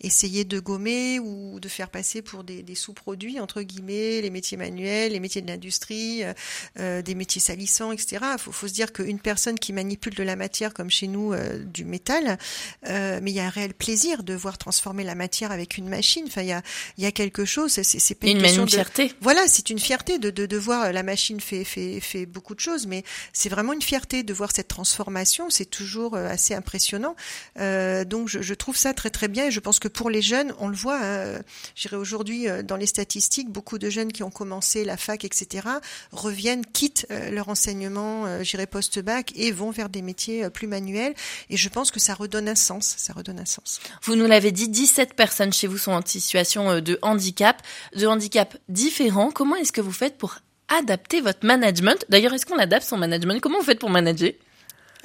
essayer 0.00 0.44
de 0.44 0.60
gommer 0.60 1.18
ou 1.18 1.60
de 1.60 1.68
faire 1.68 1.88
passer 1.90 2.22
pour 2.22 2.44
des, 2.44 2.62
des 2.62 2.74
sous-produits, 2.74 3.40
entre 3.40 3.62
guillemets, 3.62 4.20
les 4.20 4.30
métiers 4.30 4.56
manuels, 4.56 5.12
les 5.12 5.20
métiers 5.20 5.42
de 5.42 5.48
l'industrie, 5.48 6.22
euh, 6.24 6.32
euh 6.78 7.02
des 7.02 7.14
métiers 7.14 7.40
salissants, 7.40 7.92
etc. 7.92 8.24
Il 8.32 8.38
faut, 8.38 8.52
faut, 8.52 8.68
se 8.68 8.72
dire 8.72 8.92
qu'une 8.92 9.20
personne 9.20 9.58
qui 9.58 9.72
manipule 9.72 10.14
de 10.14 10.22
la 10.22 10.36
matière, 10.36 10.74
comme 10.74 10.90
chez 10.90 11.06
nous, 11.06 11.32
euh, 11.32 11.58
du 11.58 11.84
métal, 11.84 12.38
euh, 12.88 13.20
mais 13.22 13.30
il 13.30 13.34
y 13.34 13.40
a 13.40 13.46
un 13.46 13.50
réel 13.50 13.74
plaisir 13.74 14.22
de 14.22 14.34
voir 14.34 14.58
transformer 14.58 15.04
la 15.04 15.14
matière 15.14 15.52
avec 15.52 15.78
une 15.78 15.88
machine. 15.88 16.24
Enfin, 16.26 16.42
il 16.42 16.48
y 16.48 16.52
a, 16.52 16.62
y 16.98 17.06
a 17.06 17.12
quelque 17.12 17.44
chose, 17.44 17.72
c'est 17.72 18.14
pas 18.14 18.26
une, 18.28 18.44
une, 18.44 18.68
fierté. 18.68 19.12
Voilà, 19.20 19.46
c'est 19.46 19.70
une 19.70 19.78
fierté 19.78 20.18
de, 20.18 20.30
de, 20.30 20.46
de 20.46 20.56
voir 20.56 20.92
la 20.92 21.02
machine 21.02 21.40
fait, 21.40 21.64
fait, 21.64 22.00
fait 22.00 22.26
beaucoup 22.26 22.54
de 22.54 22.60
choses, 22.60 22.86
mais 22.86 23.04
c'est 23.32 23.48
vraiment 23.48 23.72
une 23.72 23.82
fierté 23.82 24.22
de 24.22 24.34
voir 24.34 24.50
cette 24.54 24.68
transformation. 24.68 25.50
C'est 25.50 25.66
toujours 25.66 26.14
euh, 26.14 26.28
assez 26.28 26.54
impressionnant. 26.54 27.16
donc, 27.56 28.28
je, 28.28 28.42
je 28.42 28.54
trouve 28.54 28.76
ça 28.76 28.94
très 28.94 29.10
très 29.10 29.28
bien 29.28 29.46
et 29.46 29.50
je 29.50 29.60
pense 29.60 29.78
que 29.78 29.85
pour 29.88 30.10
les 30.10 30.22
jeunes, 30.22 30.54
on 30.58 30.68
le 30.68 30.76
voit, 30.76 30.98
hein, 31.02 31.40
j'irai 31.74 31.96
aujourd'hui 31.96 32.48
euh, 32.48 32.62
dans 32.62 32.76
les 32.76 32.86
statistiques, 32.86 33.50
beaucoup 33.50 33.78
de 33.78 33.90
jeunes 33.90 34.12
qui 34.12 34.22
ont 34.22 34.30
commencé 34.30 34.84
la 34.84 34.96
fac, 34.96 35.24
etc., 35.24 35.68
reviennent, 36.12 36.64
quittent 36.64 37.06
euh, 37.10 37.30
leur 37.30 37.48
enseignement, 37.48 38.26
euh, 38.26 38.42
j'irai 38.42 38.66
post-bac, 38.66 39.32
et 39.36 39.52
vont 39.52 39.70
vers 39.70 39.88
des 39.88 40.02
métiers 40.02 40.48
plus 40.50 40.66
manuels. 40.66 41.14
Et 41.50 41.56
je 41.56 41.68
pense 41.68 41.90
que 41.90 42.00
ça 42.00 42.14
redonne 42.14 42.48
un 42.48 42.54
sens. 42.54 42.94
Ça 42.96 43.12
redonne 43.12 43.40
un 43.40 43.44
sens. 43.44 43.80
Vous 44.02 44.16
nous 44.16 44.26
l'avez 44.26 44.52
dit, 44.52 44.68
17 44.68 45.14
personnes 45.14 45.52
chez 45.52 45.66
vous 45.66 45.78
sont 45.78 45.92
en 45.92 46.04
situation 46.04 46.80
de 46.80 46.98
handicap, 47.02 47.62
de 47.94 48.06
handicap 48.06 48.56
différents. 48.68 49.30
Comment 49.30 49.56
est-ce 49.56 49.72
que 49.72 49.80
vous 49.80 49.92
faites 49.92 50.18
pour 50.18 50.38
adapter 50.68 51.20
votre 51.20 51.44
management? 51.44 52.04
D'ailleurs, 52.08 52.34
est-ce 52.34 52.46
qu'on 52.46 52.58
adapte 52.58 52.86
son 52.86 52.96
management? 52.96 53.40
Comment 53.40 53.58
vous 53.58 53.64
faites 53.64 53.78
pour 53.78 53.90
manager? 53.90 54.32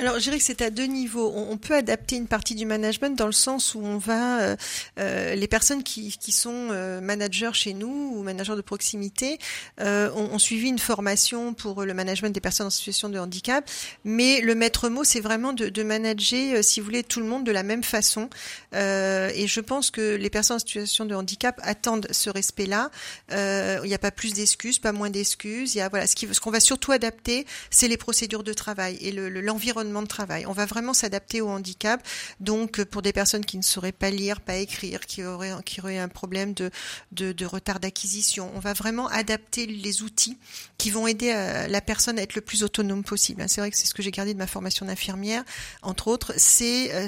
Alors, 0.02 0.16
je 0.16 0.24
dirais 0.24 0.40
que 0.40 0.44
c'est 0.44 0.64
à 0.64 0.72
deux 0.72 0.88
niveaux. 0.88 1.32
On, 1.36 1.58
peut 1.58 1.76
adapter 1.76 2.16
une 2.16 2.26
partie 2.26 2.56
du 2.56 2.66
management 2.66 3.16
dans 3.16 3.28
le 3.28 3.32
sens 3.32 3.76
où 3.76 3.82
on 3.84 4.00
va, 4.00 4.42
euh, 4.42 4.56
euh, 4.98 5.36
les 5.36 5.48
personnes 5.48 5.84
qui, 5.84 6.12
sont 6.32 6.70
euh, 6.72 7.02
managers 7.02 7.52
chez 7.54 7.74
nous 7.74 8.14
ou 8.16 8.24
managers 8.24 8.56
de 8.56 8.62
proximité 8.62 9.38
ont, 9.78 10.40
suivi 10.40 10.70
une 10.70 10.80
formation 10.80 11.54
pour 11.54 11.84
le 11.84 11.94
management 11.94 12.32
des 12.32 12.40
personnes 12.40 12.66
en 12.66 12.72
situation 12.72 13.10
de 13.10 13.20
handicap, 13.20 13.70
mais 14.04 14.42
le 14.42 14.56
maître 14.56 14.90
mot, 14.90 15.04
c'est 15.04 15.20
vraiment 15.20 15.54
de, 15.54 15.84
manager, 15.84 16.64
si 16.64 16.80
vous 16.80 16.86
voulez, 16.86 17.04
tout 17.04 17.20
le 17.20 17.28
monde 17.28 17.44
de 17.44 17.52
la 17.52 17.62
même 17.62 17.84
façon. 17.84 18.28
et 18.74 19.46
je 19.46 19.60
pense 19.60 19.92
que 19.92 20.16
les 20.16 20.32
personnes 20.32 20.56
en 20.56 20.60
situation 20.60 21.06
de 21.06 21.14
handicap 21.14 21.60
attendent 21.64 22.08
ce 22.10 22.32
respect-là. 22.32 22.90
il 23.30 23.88
n'y 23.88 23.94
a 23.94 24.00
pas 24.00 24.12
plus 24.12 24.34
d'excuses, 24.34 24.80
pas 24.80 24.94
moins 24.94 25.12
d'excuses. 25.12 25.76
Il 25.76 25.88
ce 26.06 26.40
qu'on 26.40 26.52
va 26.52 26.60
surtout 26.60 26.92
adapter, 26.92 27.46
c'est 27.70 27.88
les 27.88 27.98
procédures 27.98 28.44
de 28.44 28.54
travail 28.54 28.98
et 29.02 29.12
l'environnement 29.12 29.91
le, 29.91 29.91
de 30.02 30.08
travail. 30.08 30.46
On 30.46 30.54
va 30.54 30.66
vraiment 30.66 30.94
s'adapter 30.94 31.42
au 31.42 31.50
handicap. 31.50 32.02
Donc, 32.40 32.80
euh, 32.80 32.86
pour 32.86 33.02
des 33.02 33.14
personnes 33.14 33.44
qui 33.44 33.58
ne 33.58 33.64
sauraient 33.64 33.92
pas 33.92 34.10
lire, 34.10 34.42
pas 34.42 34.56
écrire, 34.56 35.02
qui 35.02 35.24
auraient, 35.24 35.52
un 35.98 36.08
problème 36.08 36.54
de, 36.54 37.46
retard 37.46 37.80
d'acquisition, 37.80 38.52
on 38.56 38.60
va 38.60 38.74
vraiment 38.74 39.08
adapter 39.08 39.66
les 39.66 40.04
outils 40.04 40.38
qui 40.78 40.90
vont 40.90 41.08
aider 41.08 41.32
euh, 41.34 41.68
la 41.68 41.82
personne 41.82 42.18
à 42.18 42.22
être 42.22 42.36
le 42.36 42.42
plus 42.42 42.64
autonome 42.64 43.04
possible. 43.04 43.44
C'est 43.48 43.62
vrai 43.62 43.72
que 43.72 43.78
c'est 43.78 43.88
ce 43.88 43.94
que 43.94 44.02
j'ai 44.02 44.12
gardé 44.12 44.34
de 44.34 44.40
ma 44.40 44.48
formation 44.48 44.86
d'infirmière, 44.86 45.44
entre 45.82 46.08
autres, 46.08 46.34
c'est 46.38 46.94
euh, 46.94 47.08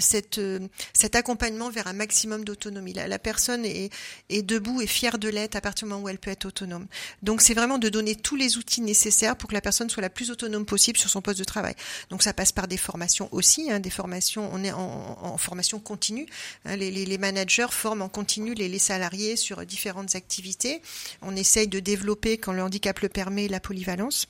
cet 0.94 1.16
accompagnement 1.16 1.70
vers 1.70 1.88
un 1.88 1.94
maximum 1.94 2.44
d'autonomie. 2.44 2.94
La, 2.94 3.08
la, 3.08 3.20
personne 3.20 3.66
est, 3.66 3.92
est 4.30 4.42
debout 4.42 4.82
et 4.82 4.88
fière 4.88 5.18
de 5.18 5.30
l'être 5.30 5.56
à 5.56 5.62
partir 5.62 5.88
du 5.88 5.94
moment 5.94 6.06
où 6.06 6.10
elle 6.10 6.18
peut 6.18 6.32
être 6.32 6.46
autonome. 6.46 6.88
Donc, 7.22 7.42
c'est 7.42 7.54
vraiment 7.54 7.78
de 7.78 7.90
donner 7.90 8.16
tous 8.16 8.36
les 8.36 8.58
outils 8.58 8.82
nécessaires 8.82 9.36
pour 9.36 9.50
que 9.50 9.54
la 9.54 9.62
personne 9.62 9.90
soit 9.90 10.02
la 10.02 10.10
plus 10.10 10.32
autonome 10.32 10.66
possible 10.66 10.98
sur 10.98 11.10
son 11.10 11.22
poste 11.22 11.40
de 11.40 11.44
travail. 11.44 11.76
Donc, 12.10 12.24
ça 12.24 12.34
passe 12.34 12.52
par 12.52 12.68
des 12.68 12.73
formations 12.78 13.30
aussi, 13.32 13.72
hein, 13.72 13.80
des 13.80 13.90
formations, 13.90 14.50
on 14.52 14.64
est 14.64 14.72
en, 14.72 15.38
formation 15.38 15.80
continue. 15.80 16.28
Hein, 16.66 16.76
les, 16.76 17.18
managers 17.18 17.68
forment 17.72 18.04
en 18.04 18.10
continu 18.10 18.54
les, 18.54 18.80
salariés 18.80 19.36
sur 19.36 19.66
différentes 19.66 20.16
activités. 20.16 20.82
On 21.22 21.36
essaye 21.36 21.68
de 21.68 21.80
développer, 21.80 22.38
quand 22.38 22.54
le 22.54 22.62
handicap 22.64 23.00
le 23.00 23.10
permet, 23.10 23.48
la 23.48 23.60
polyvalence. 23.60 24.28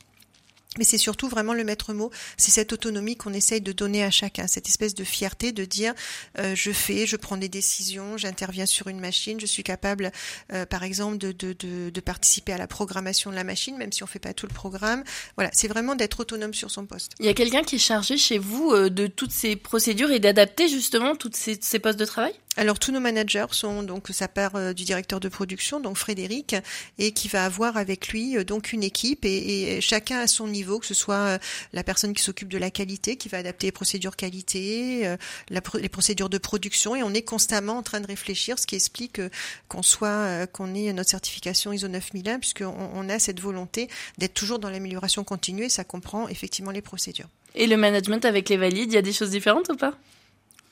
Mais 0.77 0.83
c'est 0.83 0.97
surtout 0.97 1.29
vraiment 1.29 1.53
le 1.53 1.63
maître 1.63 1.93
mot, 1.93 2.11
c'est 2.37 2.51
cette 2.51 2.73
autonomie 2.73 3.15
qu'on 3.15 3.33
essaye 3.33 3.61
de 3.61 3.71
donner 3.71 4.03
à 4.03 4.11
chacun, 4.11 4.47
cette 4.47 4.67
espèce 4.67 4.95
de 4.95 5.03
fierté 5.03 5.51
de 5.51 5.65
dire 5.65 5.93
euh, 6.39 6.55
je 6.55 6.71
fais, 6.71 7.05
je 7.05 7.15
prends 7.15 7.37
des 7.37 7.49
décisions, 7.49 8.17
j'interviens 8.17 8.65
sur 8.65 8.87
une 8.87 8.99
machine, 8.99 9.39
je 9.39 9.45
suis 9.45 9.63
capable 9.63 10.11
euh, 10.51 10.65
par 10.65 10.83
exemple 10.83 11.17
de, 11.17 11.31
de, 11.31 11.53
de, 11.53 11.89
de, 11.89 12.01
participer 12.01 12.53
à 12.53 12.57
la 12.57 12.67
programmation 12.67 13.29
de 13.29 13.35
la 13.35 13.43
machine, 13.43 13.77
même 13.77 13.91
si 13.91 14.03
on 14.03 14.07
fait 14.07 14.19
pas 14.19 14.33
tout 14.33 14.47
le 14.47 14.53
programme. 14.53 15.03
Voilà, 15.35 15.49
c'est 15.53 15.67
vraiment 15.67 15.95
d'être 15.95 16.19
autonome 16.19 16.53
sur 16.53 16.71
son 16.71 16.85
poste. 16.85 17.13
Il 17.19 17.25
y 17.25 17.29
a 17.29 17.33
quelqu'un 17.33 17.63
qui 17.63 17.75
est 17.75 17.79
chargé 17.79 18.17
chez 18.17 18.37
vous 18.37 18.71
euh, 18.71 18.89
de 18.89 19.07
toutes 19.07 19.31
ces 19.31 19.55
procédures 19.55 20.11
et 20.11 20.19
d'adapter 20.19 20.67
justement 20.67 21.15
toutes 21.15 21.35
ces, 21.35 21.57
ces 21.61 21.79
postes 21.79 21.99
de 21.99 22.05
travail? 22.05 22.33
Alors 22.55 22.77
tous 22.77 22.91
nos 22.91 22.99
managers 22.99 23.47
sont 23.51 23.81
donc 23.81 24.09
ça 24.11 24.27
part 24.27 24.55
euh, 24.55 24.73
du 24.73 24.83
directeur 24.83 25.19
de 25.19 25.27
production 25.27 25.79
donc 25.79 25.97
Frédéric 25.97 26.55
et 26.99 27.11
qui 27.11 27.27
va 27.27 27.45
avoir 27.45 27.77
avec 27.77 28.09
lui 28.09 28.37
euh, 28.37 28.43
donc 28.43 28.73
une 28.73 28.83
équipe 28.83 29.25
et, 29.25 29.81
chacun 29.81 30.19
à 30.19 30.27
son 30.27 30.47
niveau 30.47 30.79
que 30.79 30.85
ce 30.85 30.93
soit 30.93 31.15
euh, 31.15 31.37
la 31.73 31.83
personne 31.83 32.13
qui 32.13 32.21
s'occupe 32.21 32.49
de 32.49 32.59
la 32.59 32.69
qualité 32.69 33.15
qui 33.15 33.27
va 33.27 33.39
adapter 33.39 33.67
les 33.67 33.71
procédures 33.71 34.15
qualité 34.15 35.15
les 35.49 35.89
procédures 35.89 36.29
de 36.29 36.37
production 36.37 36.95
et 36.95 37.03
on 37.03 37.13
est 37.13 37.23
constamment 37.23 37.77
en 37.77 37.83
train 37.83 37.99
de 37.99 38.07
réfléchir 38.07 38.59
ce 38.59 38.67
qui 38.67 38.75
explique 38.75 39.19
qu'on 39.67 39.83
soit 39.83 40.47
qu'on 40.47 40.75
ait 40.75 40.93
notre 40.93 41.09
certification 41.09 41.73
ISO 41.73 41.87
9001 41.87 42.39
puisqu'on 42.39 42.73
on 42.93 43.09
a 43.09 43.19
cette 43.19 43.39
volonté 43.39 43.89
d'être 44.17 44.33
toujours 44.33 44.59
dans 44.59 44.69
l'amélioration 44.69 45.23
continue 45.23 45.65
et 45.65 45.69
ça 45.69 45.83
comprend 45.83 46.27
effectivement 46.27 46.71
les 46.71 46.81
procédures. 46.81 47.27
Et 47.55 47.67
le 47.67 47.77
management 47.77 48.25
avec 48.25 48.49
les 48.49 48.57
valides, 48.57 48.91
il 48.91 48.95
y 48.95 48.97
a 48.97 49.01
des 49.01 49.13
choses 49.13 49.31
différentes 49.31 49.69
ou 49.69 49.75
pas? 49.75 49.97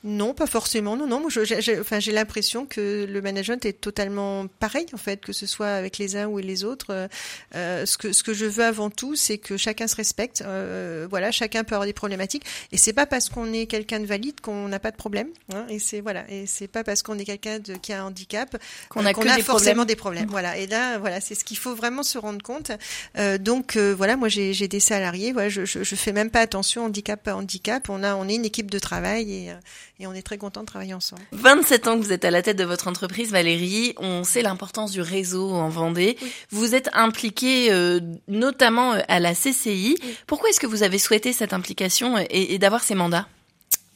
Non, 0.04 0.34
pas 0.34 0.46
forcément. 0.46 0.96
Non, 0.96 1.06
non. 1.06 1.20
Moi, 1.20 1.30
j'ai, 1.30 1.78
enfin, 1.78 2.00
j'ai 2.00 2.10
l'impression 2.10 2.66
que 2.66 3.06
le 3.08 3.22
management 3.22 3.64
est 3.64 3.80
totalement 3.80 4.46
pareil 4.58 4.86
en 4.92 4.96
fait, 4.96 5.20
que 5.20 5.32
ce 5.32 5.46
soit 5.46 5.68
avec 5.68 5.98
les 5.98 6.16
uns 6.16 6.26
ou 6.26 6.38
les 6.38 6.64
autres. 6.64 7.08
Euh, 7.54 7.86
ce 7.86 7.96
que 7.96 8.12
ce 8.12 8.24
que 8.24 8.34
je 8.34 8.46
veux 8.46 8.64
avant 8.64 8.90
tout, 8.90 9.14
c'est 9.14 9.38
que 9.38 9.56
chacun 9.56 9.86
se 9.86 9.94
respecte. 9.94 10.42
Euh, 10.42 11.06
voilà, 11.08 11.30
chacun 11.30 11.62
peut 11.62 11.76
avoir 11.76 11.86
des 11.86 11.92
problématiques, 11.92 12.44
et 12.72 12.78
c'est 12.78 12.92
pas 12.92 13.06
parce 13.06 13.28
qu'on 13.28 13.52
est 13.52 13.66
quelqu'un 13.66 14.00
de 14.00 14.06
valide 14.06 14.40
qu'on 14.40 14.66
n'a 14.66 14.80
pas 14.80 14.90
de 14.90 14.96
problème. 14.96 15.28
Hein, 15.54 15.66
et 15.68 15.78
c'est 15.78 16.00
voilà, 16.00 16.24
et 16.28 16.46
c'est 16.46 16.68
pas 16.68 16.82
parce 16.82 17.02
qu'on 17.02 17.18
est 17.18 17.24
quelqu'un 17.24 17.60
de, 17.60 17.74
qui 17.74 17.92
a 17.92 18.02
un 18.02 18.06
handicap 18.06 18.56
qu'on 18.88 19.06
a, 19.06 19.12
qu'on 19.12 19.22
a 19.22 19.36
des 19.36 19.42
forcément 19.42 19.84
problèmes. 19.84 19.86
des 19.86 19.96
problèmes. 19.96 20.28
Voilà. 20.28 20.56
Et 20.56 20.66
là, 20.66 20.98
voilà, 20.98 21.20
c'est 21.20 21.36
ce 21.36 21.44
qu'il 21.44 21.58
faut 21.58 21.74
vraiment 21.74 22.02
se 22.02 22.18
rendre 22.18 22.42
compte. 22.42 22.72
Euh, 23.18 23.38
donc 23.38 23.76
euh, 23.76 23.94
voilà, 23.94 24.16
moi 24.16 24.28
j'ai, 24.28 24.52
j'ai 24.52 24.66
des 24.66 24.80
salariés. 24.80 25.32
Voilà, 25.32 25.48
je, 25.48 25.64
je, 25.64 25.84
je 25.84 25.94
fais 25.94 26.12
même 26.12 26.30
pas 26.30 26.40
attention 26.40 26.86
handicap 26.86 27.22
pas 27.22 27.36
handicap. 27.36 27.88
On 27.88 28.02
a 28.02 28.16
on 28.16 28.28
est 28.28 28.34
une 28.34 28.44
équipe 28.44 28.70
de 28.70 28.80
travail 28.80 29.32
et 29.32 29.52
et 29.98 30.06
on 30.06 30.12
est 30.12 30.22
très 30.22 30.38
content 30.38 30.60
de 30.60 30.66
travailler 30.66 30.94
ensemble. 30.94 31.22
27 31.32 31.88
ans 31.88 31.98
que 31.98 32.04
vous 32.04 32.12
êtes 32.12 32.24
à 32.24 32.30
la 32.30 32.42
tête 32.42 32.56
de 32.56 32.64
votre 32.64 32.88
entreprise, 32.88 33.30
Valérie. 33.30 33.94
On 33.98 34.24
sait 34.24 34.42
l'importance 34.42 34.90
du 34.90 35.00
réseau 35.00 35.50
en 35.50 35.68
Vendée. 35.68 36.16
Oui. 36.20 36.32
Vous 36.50 36.74
êtes 36.74 36.90
impliquée 36.92 37.72
euh, 37.72 38.00
notamment 38.28 38.94
euh, 38.94 39.00
à 39.08 39.20
la 39.20 39.34
CCI. 39.34 39.96
Oui. 40.02 40.16
Pourquoi 40.26 40.50
est-ce 40.50 40.60
que 40.60 40.66
vous 40.66 40.82
avez 40.82 40.98
souhaité 40.98 41.32
cette 41.32 41.52
implication 41.52 42.18
et, 42.18 42.26
et 42.30 42.58
d'avoir 42.58 42.82
ces 42.82 42.94
mandats? 42.94 43.26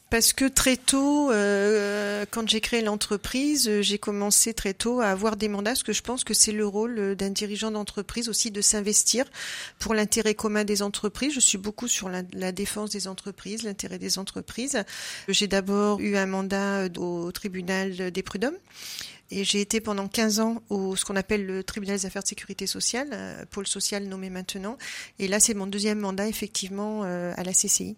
Parce 0.09 0.33
que 0.33 0.45
très 0.45 0.77
tôt, 0.77 1.31
euh, 1.31 2.25
quand 2.31 2.47
j'ai 2.47 2.61
créé 2.61 2.81
l'entreprise, 2.81 3.81
j'ai 3.81 3.97
commencé 3.97 4.53
très 4.53 4.73
tôt 4.73 5.01
à 5.01 5.07
avoir 5.07 5.35
des 5.35 5.47
mandats, 5.47 5.71
parce 5.71 5.83
que 5.83 5.93
je 5.93 6.01
pense 6.01 6.23
que 6.23 6.33
c'est 6.33 6.51
le 6.51 6.65
rôle 6.65 7.15
d'un 7.15 7.29
dirigeant 7.29 7.71
d'entreprise 7.71 8.29
aussi 8.29 8.51
de 8.51 8.61
s'investir 8.61 9.25
pour 9.79 9.93
l'intérêt 9.93 10.33
commun 10.33 10.63
des 10.63 10.81
entreprises. 10.81 11.33
Je 11.33 11.39
suis 11.39 11.57
beaucoup 11.57 11.87
sur 11.87 12.09
la, 12.09 12.23
la 12.33 12.51
défense 12.51 12.91
des 12.91 13.07
entreprises, 13.07 13.63
l'intérêt 13.63 13.99
des 13.99 14.19
entreprises. 14.19 14.83
J'ai 15.27 15.47
d'abord 15.47 15.99
eu 15.99 16.15
un 16.17 16.25
mandat 16.25 16.87
au 16.97 17.31
tribunal 17.31 18.11
des 18.11 18.23
prud'hommes. 18.23 18.57
Et 19.29 19.43
j'ai 19.43 19.59
été 19.59 19.81
pendant 19.81 20.07
15 20.07 20.39
ans 20.39 20.61
au 20.69 20.95
ce 20.95 21.03
qu'on 21.03 21.15
appelle 21.15 21.45
le 21.45 21.63
tribunal 21.63 21.97
des 21.97 22.05
affaires 22.05 22.23
de 22.23 22.27
sécurité 22.27 22.65
sociale, 22.65 23.09
euh, 23.11 23.45
pôle 23.49 23.67
social 23.67 24.05
nommé 24.05 24.29
maintenant. 24.29 24.77
Et 25.19 25.27
là, 25.27 25.39
c'est 25.39 25.53
mon 25.53 25.67
deuxième 25.67 25.99
mandat 25.99 26.27
effectivement 26.27 27.01
euh, 27.03 27.33
à 27.35 27.43
la 27.43 27.51
CCI. 27.51 27.97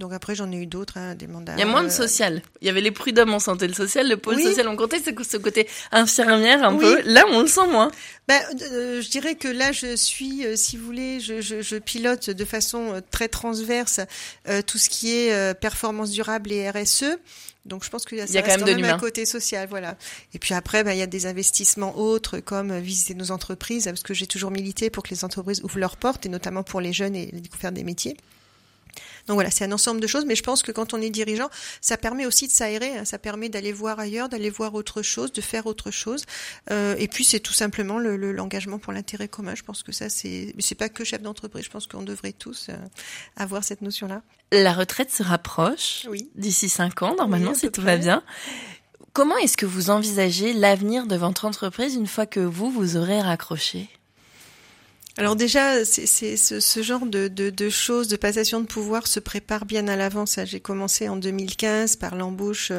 Donc 0.00 0.14
après, 0.14 0.34
j'en 0.34 0.50
ai 0.50 0.56
eu 0.56 0.66
d'autres, 0.66 0.96
hein, 0.96 1.14
des 1.14 1.26
mandats. 1.26 1.52
Il 1.56 1.60
y 1.60 1.62
a 1.62 1.66
moins 1.66 1.82
de 1.82 1.90
social. 1.90 2.40
Il 2.62 2.66
y 2.66 2.70
avait 2.70 2.80
les 2.80 2.90
prud'hommes 2.90 3.34
en 3.34 3.38
santé 3.38 3.68
le 3.68 3.74
social, 3.74 4.08
le 4.08 4.16
pôle 4.16 4.36
oui. 4.36 4.42
social 4.44 4.66
en 4.66 4.74
comptait, 4.74 5.00
c'est 5.04 5.14
ce 5.22 5.36
côté 5.36 5.68
infirmière 5.92 6.64
un 6.64 6.74
oui. 6.74 6.80
peu. 6.80 7.02
Là, 7.04 7.24
on 7.28 7.42
le 7.42 7.46
sent 7.46 7.66
moins. 7.66 7.90
Ben, 8.26 8.40
euh, 8.72 9.02
je 9.02 9.10
dirais 9.10 9.34
que 9.34 9.48
là, 9.48 9.72
je 9.72 9.94
suis, 9.96 10.46
euh, 10.46 10.56
si 10.56 10.78
vous 10.78 10.86
voulez, 10.86 11.20
je, 11.20 11.42
je, 11.42 11.60
je, 11.60 11.76
pilote 11.76 12.30
de 12.30 12.44
façon 12.46 12.94
euh, 12.94 13.00
très 13.10 13.28
transverse 13.28 14.00
euh, 14.48 14.62
tout 14.62 14.78
ce 14.78 14.88
qui 14.88 15.14
est 15.14 15.34
euh, 15.34 15.52
performance 15.52 16.10
durable 16.10 16.50
et 16.50 16.70
RSE. 16.70 17.18
Donc 17.66 17.84
je 17.84 17.90
pense 17.90 18.06
qu'il 18.06 18.16
y 18.16 18.22
a, 18.22 18.24
il 18.24 18.32
y 18.32 18.38
a 18.38 18.42
quand 18.42 18.64
même, 18.64 18.84
un 18.84 18.98
côté 18.98 19.26
social, 19.26 19.68
voilà. 19.68 19.98
Et 20.32 20.38
puis 20.38 20.54
après, 20.54 20.82
ben, 20.82 20.92
il 20.92 20.98
y 20.98 21.02
a 21.02 21.06
des 21.06 21.26
investissements 21.26 21.98
autres 21.98 22.38
comme 22.38 22.78
visiter 22.78 23.14
nos 23.14 23.32
entreprises, 23.32 23.84
parce 23.84 24.02
que 24.02 24.14
j'ai 24.14 24.26
toujours 24.26 24.50
milité 24.50 24.88
pour 24.88 25.02
que 25.02 25.10
les 25.10 25.26
entreprises 25.26 25.62
ouvrent 25.62 25.78
leurs 25.78 25.98
portes, 25.98 26.24
et 26.24 26.30
notamment 26.30 26.62
pour 26.62 26.80
les 26.80 26.94
jeunes 26.94 27.14
et 27.14 27.26
les 27.26 27.40
découvertes 27.40 27.74
des 27.74 27.84
métiers. 27.84 28.16
Donc 29.26 29.34
voilà, 29.34 29.50
c'est 29.50 29.64
un 29.64 29.72
ensemble 29.72 30.00
de 30.00 30.06
choses, 30.06 30.24
mais 30.26 30.34
je 30.34 30.42
pense 30.42 30.62
que 30.62 30.72
quand 30.72 30.94
on 30.94 31.00
est 31.00 31.10
dirigeant, 31.10 31.48
ça 31.80 31.96
permet 31.96 32.26
aussi 32.26 32.46
de 32.46 32.52
s'aérer, 32.52 32.98
hein, 32.98 33.04
ça 33.04 33.18
permet 33.18 33.48
d'aller 33.48 33.72
voir 33.72 33.98
ailleurs, 33.98 34.28
d'aller 34.28 34.50
voir 34.50 34.74
autre 34.74 35.02
chose, 35.02 35.32
de 35.32 35.40
faire 35.40 35.66
autre 35.66 35.90
chose. 35.90 36.24
Euh, 36.70 36.94
et 36.98 37.08
puis 37.08 37.24
c'est 37.24 37.40
tout 37.40 37.52
simplement 37.52 37.98
le, 37.98 38.16
le, 38.16 38.32
l'engagement 38.32 38.78
pour 38.78 38.92
l'intérêt 38.92 39.28
commun. 39.28 39.54
Je 39.54 39.62
pense 39.62 39.82
que 39.82 39.92
ça, 39.92 40.08
c'est, 40.08 40.54
c'est 40.58 40.74
pas 40.74 40.88
que 40.88 41.04
chef 41.04 41.22
d'entreprise. 41.22 41.64
Je 41.64 41.70
pense 41.70 41.86
qu'on 41.86 42.02
devrait 42.02 42.32
tous 42.32 42.68
euh, 42.68 42.76
avoir 43.36 43.64
cette 43.64 43.82
notion-là. 43.82 44.22
La 44.52 44.72
retraite 44.72 45.10
se 45.10 45.22
rapproche. 45.22 46.06
Oui. 46.08 46.30
D'ici 46.34 46.68
cinq 46.68 47.02
ans, 47.02 47.14
normalement, 47.16 47.52
oui, 47.52 47.56
si 47.58 47.70
tout 47.70 47.82
près. 47.82 47.96
va 47.96 48.02
bien. 48.02 48.22
Comment 49.12 49.36
est-ce 49.38 49.56
que 49.56 49.66
vous 49.66 49.90
envisagez 49.90 50.52
l'avenir 50.52 51.06
de 51.06 51.16
votre 51.16 51.44
entreprise 51.44 51.94
une 51.94 52.06
fois 52.06 52.26
que 52.26 52.40
vous, 52.40 52.70
vous 52.70 52.96
aurez 52.96 53.20
raccroché? 53.20 53.88
Alors 55.20 55.36
déjà, 55.36 55.84
ce, 55.84 56.82
genre 56.82 57.04
de, 57.04 57.68
choses, 57.68 58.08
de 58.08 58.16
passation 58.16 58.62
de 58.62 58.66
pouvoir 58.66 59.06
se 59.06 59.20
prépare 59.20 59.66
bien 59.66 59.86
à 59.86 59.94
l'avance. 59.94 60.38
J'ai 60.46 60.60
commencé 60.60 61.10
en 61.10 61.16
2015 61.16 61.96
par 61.96 62.16
l'embauche 62.16 62.72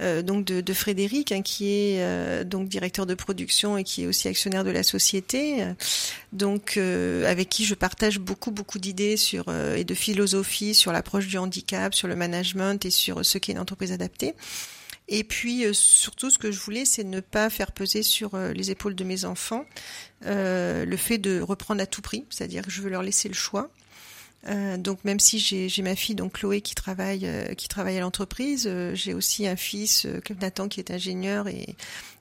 euh, 0.00 0.22
donc 0.22 0.44
de, 0.44 0.72
Frédéric, 0.72 1.32
hein, 1.32 1.42
qui 1.42 1.66
est 1.66 1.96
euh, 1.98 2.44
donc 2.44 2.68
directeur 2.68 3.06
de 3.06 3.14
production 3.14 3.76
et 3.76 3.82
qui 3.82 4.04
est 4.04 4.06
aussi 4.06 4.28
actionnaire 4.28 4.62
de 4.62 4.70
la 4.70 4.84
société, 4.84 5.64
donc 6.32 6.76
euh, 6.76 7.28
avec 7.28 7.48
qui 7.48 7.64
je 7.64 7.74
partage 7.74 8.20
beaucoup 8.20 8.52
beaucoup 8.52 8.78
d'idées 8.78 9.16
sur 9.16 9.46
euh, 9.48 9.74
et 9.74 9.82
de 9.82 9.94
philosophie 9.94 10.74
sur 10.74 10.92
l'approche 10.92 11.26
du 11.26 11.38
handicap, 11.38 11.92
sur 11.92 12.06
le 12.06 12.14
management 12.14 12.84
et 12.84 12.90
sur 12.90 13.24
ce 13.24 13.38
qu'est 13.38 13.50
une 13.50 13.58
entreprise 13.58 13.90
adaptée. 13.90 14.36
Et 15.10 15.24
puis 15.24 15.66
euh, 15.66 15.72
surtout, 15.72 16.30
ce 16.30 16.38
que 16.38 16.50
je 16.50 16.60
voulais, 16.60 16.84
c'est 16.84 17.04
ne 17.04 17.20
pas 17.20 17.50
faire 17.50 17.72
peser 17.72 18.02
sur 18.02 18.34
euh, 18.34 18.52
les 18.52 18.70
épaules 18.70 18.94
de 18.94 19.04
mes 19.04 19.24
enfants 19.24 19.66
euh, 20.24 20.84
le 20.84 20.96
fait 20.96 21.18
de 21.18 21.40
reprendre 21.40 21.82
à 21.82 21.86
tout 21.86 22.02
prix, 22.02 22.24
c'est-à-dire 22.30 22.64
que 22.64 22.70
je 22.70 22.80
veux 22.80 22.90
leur 22.90 23.02
laisser 23.02 23.28
le 23.28 23.34
choix. 23.34 23.70
Euh, 24.48 24.78
donc 24.78 25.04
même 25.04 25.20
si 25.20 25.38
j'ai 25.38 25.82
ma 25.82 25.94
fille 25.94 26.14
donc 26.14 26.38
Chloé 26.38 26.62
qui 26.62 26.74
travaille 26.74 27.26
euh, 27.26 27.52
qui 27.54 27.68
travaille 27.68 27.98
à 27.98 28.00
l'entreprise, 28.00 28.66
euh, 28.66 28.94
j'ai 28.94 29.12
aussi 29.12 29.46
un 29.46 29.56
fils 29.56 30.06
Nathan 30.40 30.68
qui 30.68 30.80
est 30.80 30.90
ingénieur 30.90 31.46
et 31.48 31.76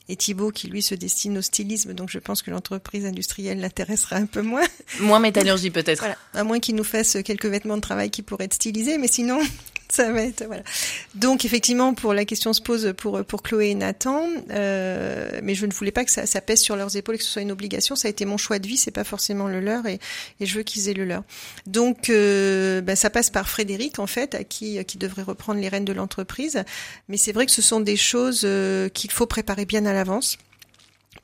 et 0.10 0.16
Thibaut 0.16 0.52
qui 0.52 0.68
lui 0.68 0.82
se 0.82 0.96
destine 0.96 1.38
au 1.38 1.42
stylisme. 1.42 1.94
Donc 1.94 2.10
je 2.10 2.20
pense 2.20 2.42
que 2.42 2.52
l'entreprise 2.52 3.06
industrielle 3.06 3.60
l'intéressera 3.60 4.18
un 4.18 4.26
peu 4.26 4.42
moins. 4.42 4.66
Moins 5.00 5.20
métallurgie 5.20 5.70
peut-être. 5.70 6.00
Voilà. 6.00 6.18
À 6.34 6.44
moins 6.44 6.60
qu'il 6.60 6.76
nous 6.76 6.84
fasse 6.84 7.18
quelques 7.24 7.46
vêtements 7.46 7.78
de 7.78 7.82
travail 7.82 8.10
qui 8.10 8.22
pourraient 8.24 8.46
être 8.46 8.56
stylisés, 8.56 8.98
mais 8.98 9.08
sinon 9.08 9.40
Donc 11.16 11.46
effectivement, 11.46 11.94
pour 11.94 12.14
la 12.14 12.26
question 12.26 12.54
se 12.54 12.62
pose 12.62 12.94
pour 12.98 13.24
pour 13.26 13.44
Chloé 13.44 13.70
et 13.70 13.76
Nathan, 13.76 14.24
euh, 14.52 15.40
mais 15.44 15.56
je 15.56 15.66
ne 15.66 15.72
voulais 15.72 15.92
pas 15.92 16.06
que 16.06 16.12
ça, 16.12 16.42
pèse 16.42 16.62
sur 16.62 16.76
leurs 16.76 16.96
épaules 16.96 17.16
et 17.16 17.18
que 17.18 17.24
ce 17.24 17.32
soit 17.32 17.42
une 17.42 17.52
obligation. 17.52 17.96
Ça 17.96 18.08
a 18.08 18.12
été 18.12 18.26
mon 18.26 18.38
choix 18.38 18.60
de 18.60 18.68
vie, 18.68 18.78
c'est 18.78 18.92
pas 18.92 19.04
forcément 19.04 19.48
le 19.48 19.60
leur, 19.60 19.86
et, 19.86 20.00
et 20.40 20.46
je 20.46 20.58
veux 20.58 20.64
qu'ils 20.64 20.90
aient 20.90 20.94
le 20.94 21.06
leur. 21.06 21.24
Donc 21.66 22.10
euh, 22.10 22.82
ben, 22.82 22.96
ça 22.96 23.10
passe 23.10 23.30
par 23.30 23.50
Frédéric 23.50 24.00
en 24.00 24.08
fait, 24.08 24.36
à 24.36 24.44
qui 24.44 24.84
qui 24.86 24.98
devrait 24.98 25.24
reprendre 25.24 25.60
les 25.60 25.70
rênes 25.70 25.86
de 25.86 25.94
l'entreprise. 25.94 26.64
Mais 27.08 27.18
c'est 27.18 27.32
vrai 27.32 27.46
que 27.46 27.52
ce 27.52 27.62
sont 27.62 27.80
des 27.80 27.98
choses 27.98 28.42
euh, 28.44 28.90
qu'il 28.90 29.12
faut 29.12 29.26
préparer 29.26 29.66
bien 29.66 29.86
à 29.86 29.94
l'avance. 29.94 30.38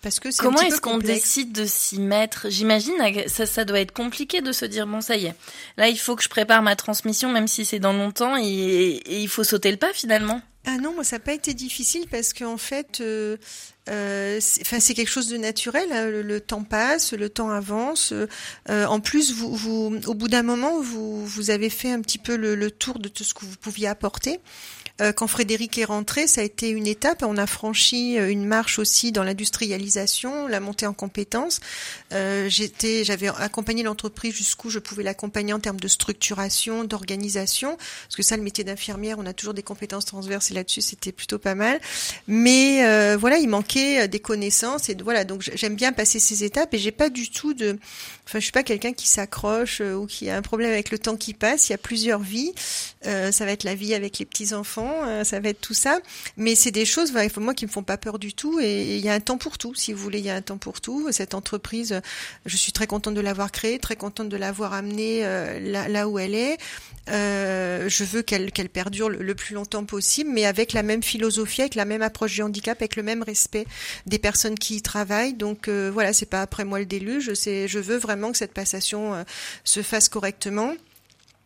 Parce 0.06 0.20
que 0.20 0.30
Comment 0.38 0.62
est-ce 0.62 0.80
qu'on 0.80 1.00
décide 1.00 1.52
de 1.52 1.66
s'y 1.66 2.00
mettre? 2.00 2.46
J'imagine 2.52 2.94
ça, 3.26 3.48
ça 3.48 3.66
doit 3.66 3.80
être 3.80 3.92
compliqué 3.92 4.42
de 4.42 4.52
se 4.52 4.64
dire 4.64 4.86
bon 4.86 5.02
ça 5.02 5.16
y 5.16 5.26
est, 5.26 5.34
là 5.78 5.90
il 5.90 5.98
faut 5.98 6.16
que 6.16 6.22
je 6.22 6.30
prépare 6.30 6.62
ma 6.62 6.76
transmission 6.76 7.32
même 7.32 7.48
si 7.48 7.66
c'est 7.66 7.80
dans 7.80 7.92
longtemps 7.92 8.38
et, 8.38 8.44
et, 8.44 9.20
il 9.22 9.28
faut 9.28 9.44
sauter 9.44 9.72
le 9.72 9.78
pas 9.78 9.94
finalement. 9.94 10.44
Ah 10.68 10.78
non, 10.78 10.94
moi 10.94 11.04
ça 11.04 11.16
n'a 11.16 11.22
pas 11.22 11.34
été 11.34 11.56
difficile 11.56 12.06
parce 12.12 12.34
qu'en 12.34 12.58
fait, 12.58 13.02
euh, 13.02 13.38
euh, 13.90 14.38
c'est 14.42 14.94
quelque 14.94 15.10
chose 15.10 15.28
de 15.28 15.38
naturel. 15.38 15.88
Hein, 15.92 16.06
le, 16.06 16.40
temps 16.40 16.64
passe, 16.64 17.14
le 17.14 17.30
temps 17.30 17.50
avance. 17.50 18.14
Euh, 18.14 18.86
en 18.86 19.00
plus, 19.00 19.34
vous, 19.34 19.56
vous, 19.56 20.00
au 20.06 20.14
bout 20.14 20.28
d'un 20.28 20.44
moment, 20.44 20.82
vous, 20.82 21.26
vous 21.26 21.50
avez 21.50 21.72
fait 21.72 21.92
un 21.92 22.02
petit 22.02 22.20
peu 22.20 22.36
le, 22.36 22.54
le 22.54 22.70
tour 22.70 23.00
de 23.00 23.10
tout 23.10 23.24
ce 23.24 23.34
que 23.34 23.46
vous 23.46 23.58
pouviez 23.58 23.88
apporter. 23.88 24.40
Euh, 25.02 25.12
quand 25.12 25.28
Frédéric 25.28 25.78
est 25.78 25.86
rentré, 25.86 26.26
ça 26.28 26.42
a 26.42 26.44
été 26.44 26.70
une 26.70 26.88
étape. 26.88 27.24
On 27.28 27.38
a 27.38 27.48
franchi 27.48 28.18
euh, 28.18 28.30
une 28.30 28.46
marche 28.46 28.80
aussi 28.80 29.12
dans 29.12 29.24
l'industrialisation, 29.24 30.48
la 30.48 30.62
montée 30.62 30.88
en 30.88 30.94
compétences. 30.94 31.60
Euh, 32.14 32.50
j'avais 32.50 33.28
accompagné 33.28 33.84
l'entreprise 33.84 34.34
jusqu'où 34.34 34.70
je 34.70 34.80
pouvais 34.80 35.04
l'accompagner 35.04 35.52
en 35.52 35.60
termes 35.60 35.80
de 35.80 35.88
structuration, 35.88 36.86
d'organisation, 36.86 37.76
parce 37.76 38.16
que 38.16 38.24
ça, 38.24 38.38
le 38.38 38.44
métier 38.44 38.64
d'infirmière, 38.64 39.18
on 39.20 39.26
a 39.26 39.34
toujours 39.34 39.54
des 39.54 39.64
compétences 39.64 40.06
transverses 40.06 40.52
et 40.52 40.54
là-dessus, 40.54 40.82
c'était 40.82 41.12
plutôt 41.12 41.40
pas 41.40 41.56
mal. 41.56 41.80
Mais 42.28 43.16
voilà, 43.18 43.38
il 43.38 43.50
manquait 43.50 44.08
des 44.08 44.20
connaissances 44.20 44.90
et 44.90 44.96
voilà. 44.96 45.26
Donc 45.26 45.42
j'aime 45.42 45.76
bien 45.76 45.92
passer 45.92 46.20
ces 46.20 46.44
étapes 46.44 46.74
et 46.74 46.78
j'ai 46.78 46.92
pas 46.92 47.10
du 47.10 47.30
tout 47.30 47.54
de, 47.54 47.78
enfin, 48.26 48.40
je 48.40 48.44
suis 48.44 48.52
pas 48.52 48.64
quelqu'un 48.64 48.94
qui 48.94 49.08
s'accroche 49.08 49.82
ou 49.82 50.06
qui 50.06 50.30
a 50.30 50.38
un 50.38 50.42
problème 50.42 50.72
avec 50.72 50.92
le 50.92 51.00
temps 51.00 51.18
qui 51.18 51.34
passe. 51.34 51.70
Il 51.70 51.74
y 51.74 51.76
a 51.76 51.80
plusieurs 51.80 52.22
vies. 52.22 52.54
ça 53.04 53.46
va 53.46 53.52
être 53.52 53.64
la 53.64 53.76
vie 53.76 53.94
avec 53.94 54.20
les 54.20 54.26
petits 54.26 54.54
enfants 54.54 54.85
euh, 54.88 55.24
ça 55.24 55.40
va 55.40 55.50
être 55.50 55.62
tout 55.62 55.74
ça. 55.74 56.00
Mais 56.38 56.56
c'est 56.56 56.72
des 56.72 56.86
choses, 56.86 57.14
moi, 57.38 57.54
qui 57.54 57.66
me 57.66 57.72
font 57.72 57.84
pas 57.84 57.98
peur 57.98 58.20
du 58.20 58.34
tout. 58.34 58.60
Et 58.60 58.96
il 58.96 59.04
y 59.04 59.10
a 59.10 59.14
un 59.14 59.20
temps 59.20 59.38
pour 59.38 59.58
tout, 59.58 59.74
si 59.76 59.94
vous 59.94 60.02
voulez, 60.02 60.20
il 60.20 60.26
y 60.26 60.30
a 60.30 60.36
un 60.36 60.42
temps 60.42 60.58
pour 60.58 60.82
tout. 60.82 61.12
Cette 61.12 61.34
entreprise, 61.34 62.02
je 62.46 62.58
suis 62.58 62.72
très 62.72 62.88
contente 62.88 63.14
de 63.14 63.22
l'avoir 63.22 63.52
créée, 63.52 63.80
très 63.80 63.96
contente 63.96 64.30
de 64.30 64.38
l'avoir 64.38 64.74
amenée 64.74 65.22
euh, 65.24 65.88
là, 65.88 66.08
où 66.08 66.20
elle 66.20 66.36
est. 66.36 66.58
Euh, 67.10 67.88
je 67.88 68.04
veux 68.04 68.24
qu'elle 68.24 68.52
qu'elle 68.52 68.70
perdure 68.70 69.10
le, 69.10 69.36
plus 69.36 69.54
longtemps 69.54 69.86
possible, 69.86 70.32
mais 70.32 70.46
avec 70.46 70.74
la 70.74 70.82
même 70.82 71.04
philosophie, 71.04 71.62
avec 71.62 71.76
la 71.76 71.86
même 71.86 72.02
approche 72.02 72.34
du 72.34 72.42
handicap, 72.42 72.82
avec 72.82 72.96
le 72.96 73.04
même 73.04 73.22
respect 73.22 73.66
des 74.06 74.20
personnes 74.20 74.56
qui 74.56 74.78
y 74.78 74.82
travaillent. 74.82 75.34
Donc 75.34 75.70
voilà, 75.70 76.14
c'est 76.14 76.26
pas 76.26 76.42
après 76.42 76.66
moi 76.66 76.80
le 76.80 76.86
déluge. 76.86 77.34
Je 77.34 77.80
veux 77.80 77.98
vraiment 77.98 78.32
que 78.32 78.38
cette 78.38 78.54
passation 78.54 79.24
se 79.64 79.82
fasse 79.82 80.10
correctement. 80.10 80.74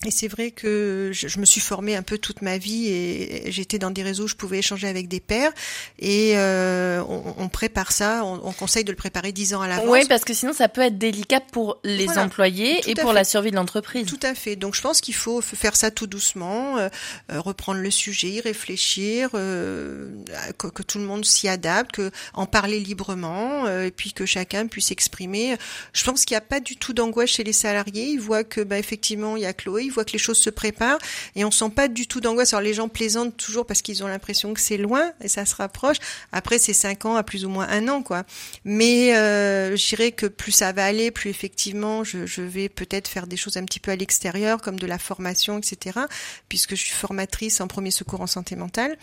Et 0.06 0.12
c'est 0.12 0.30
vrai 0.30 0.52
que 0.52 1.12
je, 1.12 1.40
me 1.40 1.46
suis 1.46 1.60
formée 1.60 1.94
un 1.94 2.04
peu 2.04 2.18
toute 2.18 2.42
ma 2.42 2.58
vie 2.58 2.88
et 2.88 3.52
j'étais 3.52 3.80
dans 3.80 3.92
des 3.92 4.02
réseaux 4.02 4.24
où 4.24 4.28
je 4.30 4.36
pouvais 4.36 4.60
échanger 4.60 4.88
avec 4.88 5.10
des 5.10 5.20
pairs 5.20 5.52
et 6.00 6.38
euh, 6.38 7.04
on, 7.10 7.36
on, 7.38 7.50
prépare 7.50 7.92
ça, 7.92 8.24
on, 8.24 8.40
on, 8.46 8.54
conseille 8.54 8.86
de 8.86 8.92
le 8.92 8.96
préparer 8.96 9.34
dix 9.34 9.54
ans 9.54 9.60
à 9.60 9.68
l'avance. 9.68 9.88
Oui, 9.90 10.06
parce 10.08 10.24
que 10.24 10.34
sinon 10.34 10.54
ça 10.54 10.70
peut 10.70 10.80
être 10.80 10.98
délicat 10.98 11.42
pour 11.42 11.80
les 11.84 12.18
employés 12.18 12.80
et 12.90 12.96
pour 12.96 13.12
la 13.12 13.26
survie 13.26 13.52
de 13.52 13.58
l'entreprise. 13.58 14.08
Tout 14.08 14.20
à 14.22 14.36
fait. 14.36 14.56
Donc 14.56 14.74
je 14.74 14.82
pense 14.82 15.02
qu'il 15.02 15.16
faut 15.16 15.42
faire 15.42 15.76
ça 15.76 15.92
tout 15.92 16.08
doucement, 16.08 16.78
euh, 16.78 16.88
euh 17.34 17.42
reprendre 17.42 17.82
le 17.82 17.92
sujet, 17.92 18.30
y 18.30 18.40
réfléchir, 18.40 19.32
euh, 19.34 20.08
que, 20.58 20.68
que, 20.68 20.82
tout 20.82 21.00
le 21.00 21.04
monde 21.04 21.26
s'y 21.26 21.50
adapte, 21.50 21.92
que 21.92 22.12
en 22.34 22.46
parler 22.46 22.80
librement 22.80 23.66
euh, 23.66 23.88
et 23.88 23.92
puis 23.92 24.14
que 24.14 24.26
chacun 24.26 24.68
puisse 24.68 24.92
exprimer. 24.92 25.58
Je 25.92 26.06
pense 26.06 26.24
qu'il 26.24 26.36
n'y 26.36 26.40
a 26.40 26.42
pas 26.42 26.62
du 26.62 26.78
tout 26.78 26.94
d'angoisse 26.94 27.32
chez 27.32 27.44
les 27.44 27.52
salariés. 27.52 28.12
Ils 28.12 28.22
voient 28.22 28.46
que 28.46 28.62
bah, 28.62 28.80
effectivement 28.80 29.36
il 29.36 29.44
y 29.44 29.46
a 29.46 29.52
Chloé 29.52 29.89
voit 29.92 30.06
que 30.06 30.14
les 30.14 30.20
choses 30.20 30.40
se 30.40 30.50
préparent 30.50 31.00
et 31.36 31.46
on 31.46 31.52
sent 31.52 31.70
pas 31.76 31.88
du 31.88 32.08
tout 32.08 32.22
d'angoisse. 32.22 32.54
Alors 32.54 32.64
les 32.64 32.74
gens 32.74 32.88
plaisantent 32.88 33.38
toujours 33.38 33.66
parce 33.66 33.82
qu'ils 33.82 34.04
ont 34.04 34.08
l'impression 34.08 34.54
que 34.54 34.60
c'est 34.60 34.78
loin 34.78 35.12
et 35.22 35.28
ça 35.28 35.46
se 35.46 35.56
rapproche. 35.56 35.98
Après 36.32 36.60
c'est 36.60 36.74
cinq 36.74 37.06
ans 37.06 37.16
à 37.16 37.24
plus 37.24 37.46
ou 37.46 37.50
moins 37.50 37.68
un 37.70 37.88
an 37.88 38.02
quoi. 38.02 38.24
Mais 38.64 39.16
euh, 39.16 39.76
je 39.76 39.88
dirais 39.88 40.12
que 40.12 40.26
plus 40.26 40.52
ça 40.52 40.72
va 40.72 40.86
aller, 40.86 41.12
plus 41.12 41.30
effectivement 41.30 42.04
je, 42.04 42.26
je 42.26 42.42
vais 42.42 42.70
peut-être 42.70 43.08
faire 43.08 43.28
des 43.28 43.38
choses 43.38 43.58
un 43.58 43.66
petit 43.66 43.80
peu 43.80 43.92
à 43.92 43.96
l'extérieur 43.96 44.62
comme 44.62 44.80
de 44.80 44.88
la 44.88 45.00
formation 45.00 45.58
etc. 45.58 46.00
Puisque 46.48 46.72
je 46.72 46.82
suis 46.82 46.94
formatrice 46.94 47.62
en 47.62 47.68
premier 47.68 47.92
secours 47.92 48.22
en 48.22 48.28
santé 48.28 48.56
mentale. 48.56 48.98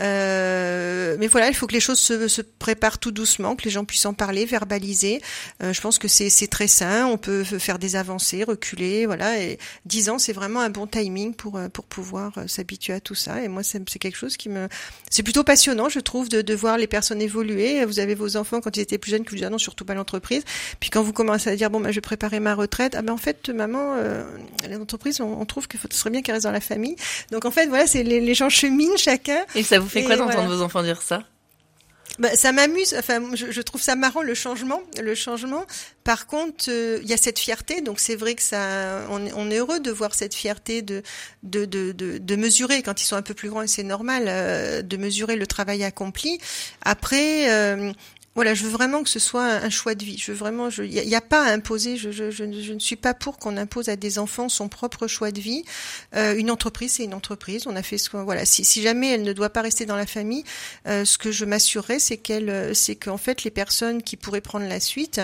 Euh, 0.00 1.16
mais 1.18 1.28
voilà 1.28 1.48
il 1.48 1.54
faut 1.54 1.66
que 1.66 1.74
les 1.74 1.80
choses 1.80 1.98
se, 1.98 2.28
se, 2.28 2.42
préparent 2.42 2.98
tout 2.98 3.10
doucement, 3.10 3.56
que 3.56 3.64
les 3.64 3.70
gens 3.70 3.84
puissent 3.84 4.06
en 4.06 4.14
parler, 4.14 4.44
verbaliser. 4.44 5.20
Euh, 5.62 5.72
je 5.72 5.80
pense 5.80 5.98
que 5.98 6.08
c'est 6.08 6.46
très 6.48 6.68
sain. 6.68 7.06
On 7.06 7.18
peut 7.18 7.44
faire 7.44 7.78
des 7.78 7.96
avancées, 7.96 8.44
reculer, 8.44 9.06
voilà. 9.06 9.40
Et 9.40 9.58
dix 9.84 10.08
ans 10.08 10.18
c'est 10.24 10.32
vraiment 10.32 10.60
un 10.60 10.70
bon 10.70 10.86
timing 10.86 11.34
pour 11.34 11.56
euh, 11.56 11.68
pour 11.68 11.84
pouvoir 11.84 12.32
euh, 12.38 12.46
s'habituer 12.46 12.94
à 12.94 13.00
tout 13.00 13.14
ça. 13.14 13.42
Et 13.42 13.48
moi, 13.48 13.62
c'est 13.62 13.84
quelque 13.98 14.16
chose 14.16 14.36
qui 14.36 14.48
me, 14.48 14.68
c'est 15.10 15.22
plutôt 15.22 15.44
passionnant, 15.44 15.88
je 15.88 16.00
trouve, 16.00 16.28
de, 16.28 16.40
de 16.42 16.54
voir 16.54 16.78
les 16.78 16.86
personnes 16.86 17.20
évoluer. 17.20 17.84
Vous 17.84 18.00
avez 18.00 18.14
vos 18.14 18.36
enfants 18.36 18.60
quand 18.60 18.76
ils 18.76 18.80
étaient 18.80 18.98
plus 18.98 19.10
jeunes 19.10 19.24
qui 19.24 19.30
vous 19.30 19.36
disent 19.36 19.44
ah 19.44 19.50
non 19.50 19.58
surtout 19.58 19.84
pas 19.84 19.94
l'entreprise. 19.94 20.42
Puis 20.80 20.90
quand 20.90 21.02
vous 21.02 21.12
commencez 21.12 21.50
à 21.50 21.56
dire 21.56 21.70
bon 21.70 21.80
bah 21.80 21.90
je 21.90 21.96
vais 21.96 22.00
préparer 22.00 22.40
ma 22.40 22.54
retraite, 22.54 22.94
ah 22.96 23.02
ben 23.02 23.12
en 23.12 23.18
fait 23.18 23.50
maman, 23.50 23.94
euh, 23.96 24.24
l'entreprise 24.70 25.20
on, 25.20 25.44
trouve 25.44 25.68
que 25.68 25.76
ce 25.78 25.98
serait 25.98 26.10
bien 26.10 26.22
qu'elle 26.22 26.34
reste 26.34 26.44
dans 26.44 26.52
la 26.52 26.60
famille. 26.60 26.96
Donc 27.30 27.44
en 27.44 27.50
fait 27.50 27.66
voilà, 27.66 27.86
c'est 27.86 28.02
les, 28.02 28.20
les 28.20 28.34
gens 28.34 28.48
cheminent 28.48 28.96
chacun. 28.96 29.44
Et 29.54 29.62
ça 29.62 29.78
vous 29.78 29.88
fait 29.88 30.04
quoi 30.04 30.16
d'entendre 30.16 30.54
vos 30.54 30.62
enfants 30.62 30.82
dire 30.82 31.02
ça? 31.02 31.22
Bah, 32.18 32.34
ça 32.36 32.52
m'amuse. 32.52 32.94
Enfin, 32.98 33.20
je, 33.34 33.50
je, 33.50 33.60
trouve 33.62 33.82
ça 33.82 33.96
marrant 33.96 34.22
le 34.22 34.34
changement. 34.34 34.80
Le 35.02 35.14
changement. 35.14 35.64
Par 36.04 36.26
contre, 36.26 36.66
euh, 36.68 37.00
il 37.02 37.08
y 37.08 37.12
a 37.12 37.16
cette 37.16 37.38
fierté. 37.38 37.80
Donc 37.80 37.98
c'est 37.98 38.14
vrai 38.14 38.34
que 38.34 38.42
ça, 38.42 39.06
on, 39.10 39.26
on, 39.34 39.50
est 39.50 39.58
heureux 39.58 39.80
de 39.80 39.90
voir 39.90 40.14
cette 40.14 40.34
fierté 40.34 40.82
de 40.82 41.02
de, 41.42 41.64
de, 41.64 41.92
de, 41.92 42.18
de 42.18 42.36
mesurer 42.36 42.82
quand 42.82 43.00
ils 43.00 43.06
sont 43.06 43.16
un 43.16 43.22
peu 43.22 43.34
plus 43.34 43.48
grands 43.48 43.62
et 43.62 43.66
c'est 43.66 43.82
normal 43.82 44.24
euh, 44.28 44.82
de 44.82 44.96
mesurer 44.96 45.36
le 45.36 45.46
travail 45.46 45.82
accompli. 45.82 46.38
Après, 46.82 47.50
euh, 47.50 47.92
voilà, 48.34 48.54
je 48.54 48.64
veux 48.64 48.70
vraiment 48.70 49.02
que 49.02 49.10
ce 49.10 49.18
soit 49.18 49.44
un 49.44 49.70
choix 49.70 49.94
de 49.94 50.04
vie. 50.04 50.18
Je 50.18 50.32
veux 50.32 50.36
vraiment, 50.36 50.68
il 50.70 50.90
n'y 50.90 51.14
a, 51.14 51.20
pas 51.20 51.44
à 51.44 51.52
imposer. 51.52 51.96
Je, 51.96 52.10
je, 52.10 52.30
je, 52.30 52.44
ne 52.44 52.78
suis 52.78 52.96
pas 52.96 53.14
pour 53.14 53.38
qu'on 53.38 53.56
impose 53.56 53.88
à 53.88 53.96
des 53.96 54.18
enfants 54.18 54.48
son 54.48 54.68
propre 54.68 55.06
choix 55.06 55.30
de 55.30 55.40
vie. 55.40 55.64
Euh, 56.16 56.34
une 56.36 56.50
entreprise, 56.50 56.94
c'est 56.94 57.04
une 57.04 57.14
entreprise. 57.14 57.66
On 57.66 57.76
a 57.76 57.82
fait 57.82 57.98
ce 57.98 58.10
voilà. 58.16 58.44
Si, 58.44 58.64
si, 58.64 58.82
jamais 58.82 59.12
elle 59.12 59.22
ne 59.22 59.32
doit 59.32 59.50
pas 59.50 59.62
rester 59.62 59.86
dans 59.86 59.96
la 59.96 60.06
famille, 60.06 60.44
euh, 60.86 61.04
ce 61.04 61.18
que 61.18 61.32
je 61.32 61.44
m'assurerai, 61.44 61.98
c'est 61.98 62.16
qu'elle, 62.16 62.74
c'est 62.74 62.96
qu'en 62.96 63.18
fait 63.18 63.44
les 63.44 63.50
personnes 63.50 64.02
qui 64.02 64.16
pourraient 64.16 64.40
prendre 64.40 64.68
la 64.68 64.80
suite 64.80 65.20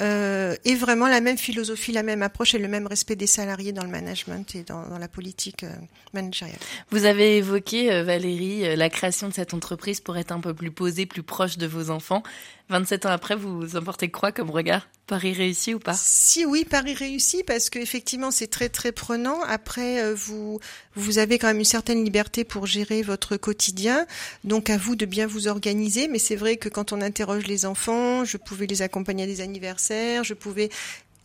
euh, 0.00 0.56
aient 0.64 0.74
vraiment 0.74 1.08
la 1.08 1.20
même 1.20 1.36
philosophie, 1.36 1.92
la 1.92 2.02
même 2.02 2.22
approche 2.22 2.54
et 2.54 2.58
le 2.58 2.68
même 2.68 2.86
respect 2.86 3.16
des 3.16 3.26
salariés 3.26 3.72
dans 3.72 3.84
le 3.84 3.90
management 3.90 4.54
et 4.54 4.62
dans, 4.62 4.86
dans 4.86 4.98
la 4.98 5.08
politique 5.08 5.64
euh, 5.64 5.74
managériale. 6.14 6.58
Vous 6.90 7.04
avez 7.04 7.36
évoqué 7.36 7.92
euh, 7.92 8.02
Valérie 8.02 8.76
la 8.76 8.88
création 8.88 9.28
de 9.28 9.34
cette 9.34 9.52
entreprise 9.52 10.00
pour 10.00 10.16
être 10.16 10.32
un 10.32 10.40
peu 10.40 10.54
plus 10.54 10.70
posée, 10.70 11.04
plus 11.04 11.22
proche 11.22 11.58
de 11.58 11.66
vos 11.66 11.90
enfants. 11.90 12.22
27 12.68 13.06
ans 13.06 13.10
après, 13.10 13.34
vous 13.34 13.76
emportez 13.76 14.10
quoi 14.10 14.30
comme 14.30 14.50
regard? 14.50 14.88
Paris 15.06 15.32
réussi 15.32 15.74
ou 15.74 15.80
pas? 15.80 15.94
Si 15.94 16.46
oui, 16.46 16.64
Paris 16.64 16.94
réussi 16.94 17.42
parce 17.42 17.68
qu'effectivement 17.68 18.30
c'est 18.30 18.46
très 18.46 18.68
très 18.68 18.92
prenant. 18.92 19.42
Après, 19.42 20.00
euh, 20.00 20.14
vous 20.14 20.60
vous 20.94 21.18
avez 21.18 21.38
quand 21.38 21.48
même 21.48 21.58
une 21.58 21.64
certaine 21.64 22.04
liberté 22.04 22.44
pour 22.44 22.66
gérer 22.66 23.02
votre 23.02 23.36
quotidien, 23.36 24.06
donc 24.44 24.70
à 24.70 24.76
vous 24.76 24.94
de 24.94 25.04
bien 25.04 25.26
vous 25.26 25.48
organiser. 25.48 26.06
Mais 26.06 26.20
c'est 26.20 26.36
vrai 26.36 26.56
que 26.58 26.68
quand 26.68 26.92
on 26.92 27.00
interroge 27.00 27.46
les 27.48 27.66
enfants, 27.66 28.24
je 28.24 28.36
pouvais 28.36 28.66
les 28.66 28.82
accompagner 28.82 29.24
à 29.24 29.26
des 29.26 29.40
anniversaires, 29.40 30.22
je 30.22 30.34
pouvais 30.34 30.70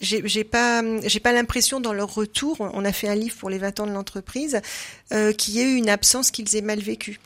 j'ai 0.01 0.43
pas 0.43 0.81
j'ai 1.03 1.19
pas 1.19 1.31
l'impression 1.31 1.79
dans 1.79 1.93
leur 1.93 2.13
retour, 2.13 2.57
on 2.59 2.83
a 2.85 2.91
fait 2.91 3.07
un 3.07 3.15
livre 3.15 3.35
pour 3.37 3.49
les 3.49 3.59
20 3.59 3.81
ans 3.81 3.87
de 3.87 3.91
l'entreprise, 3.91 4.61
euh, 5.13 5.31
qu'il 5.31 5.55
y 5.55 5.59
ait 5.59 5.71
eu 5.71 5.75
une 5.75 5.89
absence 5.89 6.31
qu'ils 6.31 6.55
aient 6.55 6.61
mal 6.61 6.79
vécue. 6.79 7.19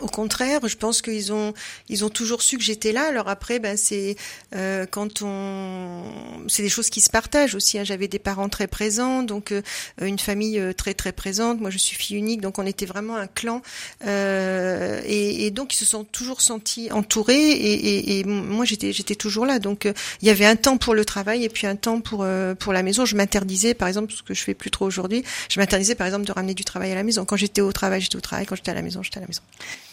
Au 0.00 0.06
contraire, 0.06 0.66
je 0.66 0.76
pense 0.76 1.02
qu'ils 1.02 1.32
ont 1.32 1.52
ils 1.88 2.04
ont 2.04 2.10
toujours 2.10 2.42
su 2.42 2.56
que 2.56 2.64
j'étais 2.64 2.92
là. 2.92 3.04
Alors 3.04 3.28
après, 3.28 3.58
ben 3.58 3.76
c'est 3.76 4.16
euh, 4.54 4.86
quand 4.86 5.22
on 5.22 6.02
c'est 6.48 6.62
des 6.62 6.68
choses 6.68 6.90
qui 6.90 7.00
se 7.00 7.10
partagent 7.10 7.54
aussi. 7.54 7.78
Hein. 7.78 7.84
J'avais 7.84 8.08
des 8.08 8.18
parents 8.18 8.48
très 8.48 8.66
présents, 8.66 9.22
donc 9.22 9.52
euh, 9.52 9.62
une 10.00 10.18
famille 10.18 10.58
euh, 10.58 10.72
très 10.72 10.94
très 10.94 11.12
présente. 11.12 11.60
Moi, 11.60 11.70
je 11.70 11.78
suis 11.78 11.96
fille 11.96 12.16
unique, 12.16 12.40
donc 12.40 12.58
on 12.58 12.66
était 12.66 12.86
vraiment 12.86 13.16
un 13.16 13.26
clan. 13.26 13.62
Euh, 14.06 15.00
et, 15.06 15.50
donc 15.50 15.74
ils 15.74 15.78
se 15.78 15.84
sont 15.84 16.04
toujours 16.04 16.40
sentis 16.40 16.90
entourés. 16.92 17.50
Et, 17.50 18.24
moi, 18.24 18.64
j'étais 18.64 18.92
j'étais 18.92 19.14
toujours 19.14 19.46
là. 19.46 19.58
Donc 19.58 19.88
il 20.22 20.28
y 20.28 20.30
avait 20.30 20.46
un 20.46 20.56
temps 20.56 20.76
pour 20.76 20.94
le 20.94 21.04
travail 21.04 21.44
et 21.44 21.48
puis 21.48 21.66
un 21.66 21.76
temps 21.76 22.00
pour 22.00 22.26
pour 22.58 22.72
la 22.72 22.82
maison. 22.82 23.04
Je 23.04 23.16
m'interdisais, 23.16 23.74
par 23.74 23.88
exemple, 23.88 24.12
ce 24.12 24.22
que 24.22 24.34
je 24.34 24.42
fais 24.42 24.54
plus 24.54 24.70
trop 24.70 24.86
aujourd'hui. 24.86 25.24
Je 25.48 25.60
m'interdisais, 25.60 25.94
par 25.94 26.06
exemple, 26.06 26.24
de 26.24 26.32
ramener 26.32 26.54
du 26.54 26.64
travail 26.64 26.92
à 26.92 26.94
la 26.94 27.02
maison. 27.02 27.24
Quand 27.24 27.36
j'étais 27.36 27.60
au 27.60 27.72
travail, 27.72 28.00
j'étais 28.00 28.16
au 28.16 28.20
travail. 28.20 28.46
Quand 28.46 28.56
j'étais 28.56 28.70
à 28.70 28.74
la 28.74 28.82
maison, 28.82 29.02
j'étais 29.02 29.18
à 29.18 29.20
la 29.22 29.26
maison. 29.26 29.42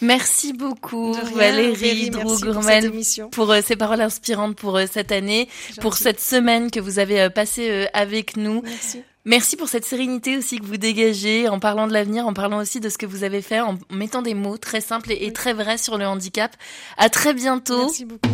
Merci 0.02 0.54
beaucoup 0.54 1.14
Valérie 1.34 2.10
Drougourmel 2.10 2.92
pour, 3.32 3.54
ces 3.64 3.76
paroles 3.76 4.02
inspirantes 4.02 4.56
pour 4.56 4.80
cette 4.92 5.12
année, 5.12 5.50
pour 5.82 5.96
cette 5.96 6.20
semaine 6.20 6.70
que 6.72 6.80
vous 6.80 7.00
avez 7.00 7.30
passée 7.30 7.88
avec 7.94 8.38
nous. 8.38 8.62
Merci. 8.64 9.02
Merci 9.28 9.58
pour 9.58 9.68
cette 9.68 9.84
sérénité 9.84 10.38
aussi 10.38 10.58
que 10.58 10.66
vous 10.66 10.78
dégagez 10.78 11.50
en 11.50 11.60
parlant 11.60 11.86
de 11.86 11.92
l'avenir, 11.92 12.26
en 12.26 12.34
parlant 12.34 12.60
aussi 12.60 12.80
de 12.80 12.88
ce 12.88 12.98
que 12.98 13.06
vous 13.06 13.26
avez 13.26 13.42
fait, 13.42 13.60
en 13.60 13.78
mettant 13.92 14.22
des 14.22 14.34
mots 14.34 14.58
très 14.58 14.80
simples 14.80 15.12
et, 15.12 15.34
très 15.34 15.52
vrais 15.52 15.78
sur 15.78 15.98
le 15.98 16.08
handicap. 16.08 16.56
À 16.96 17.10
très 17.10 17.34
bientôt. 17.34 17.82
Merci 17.82 18.06
beaucoup. 18.06 18.30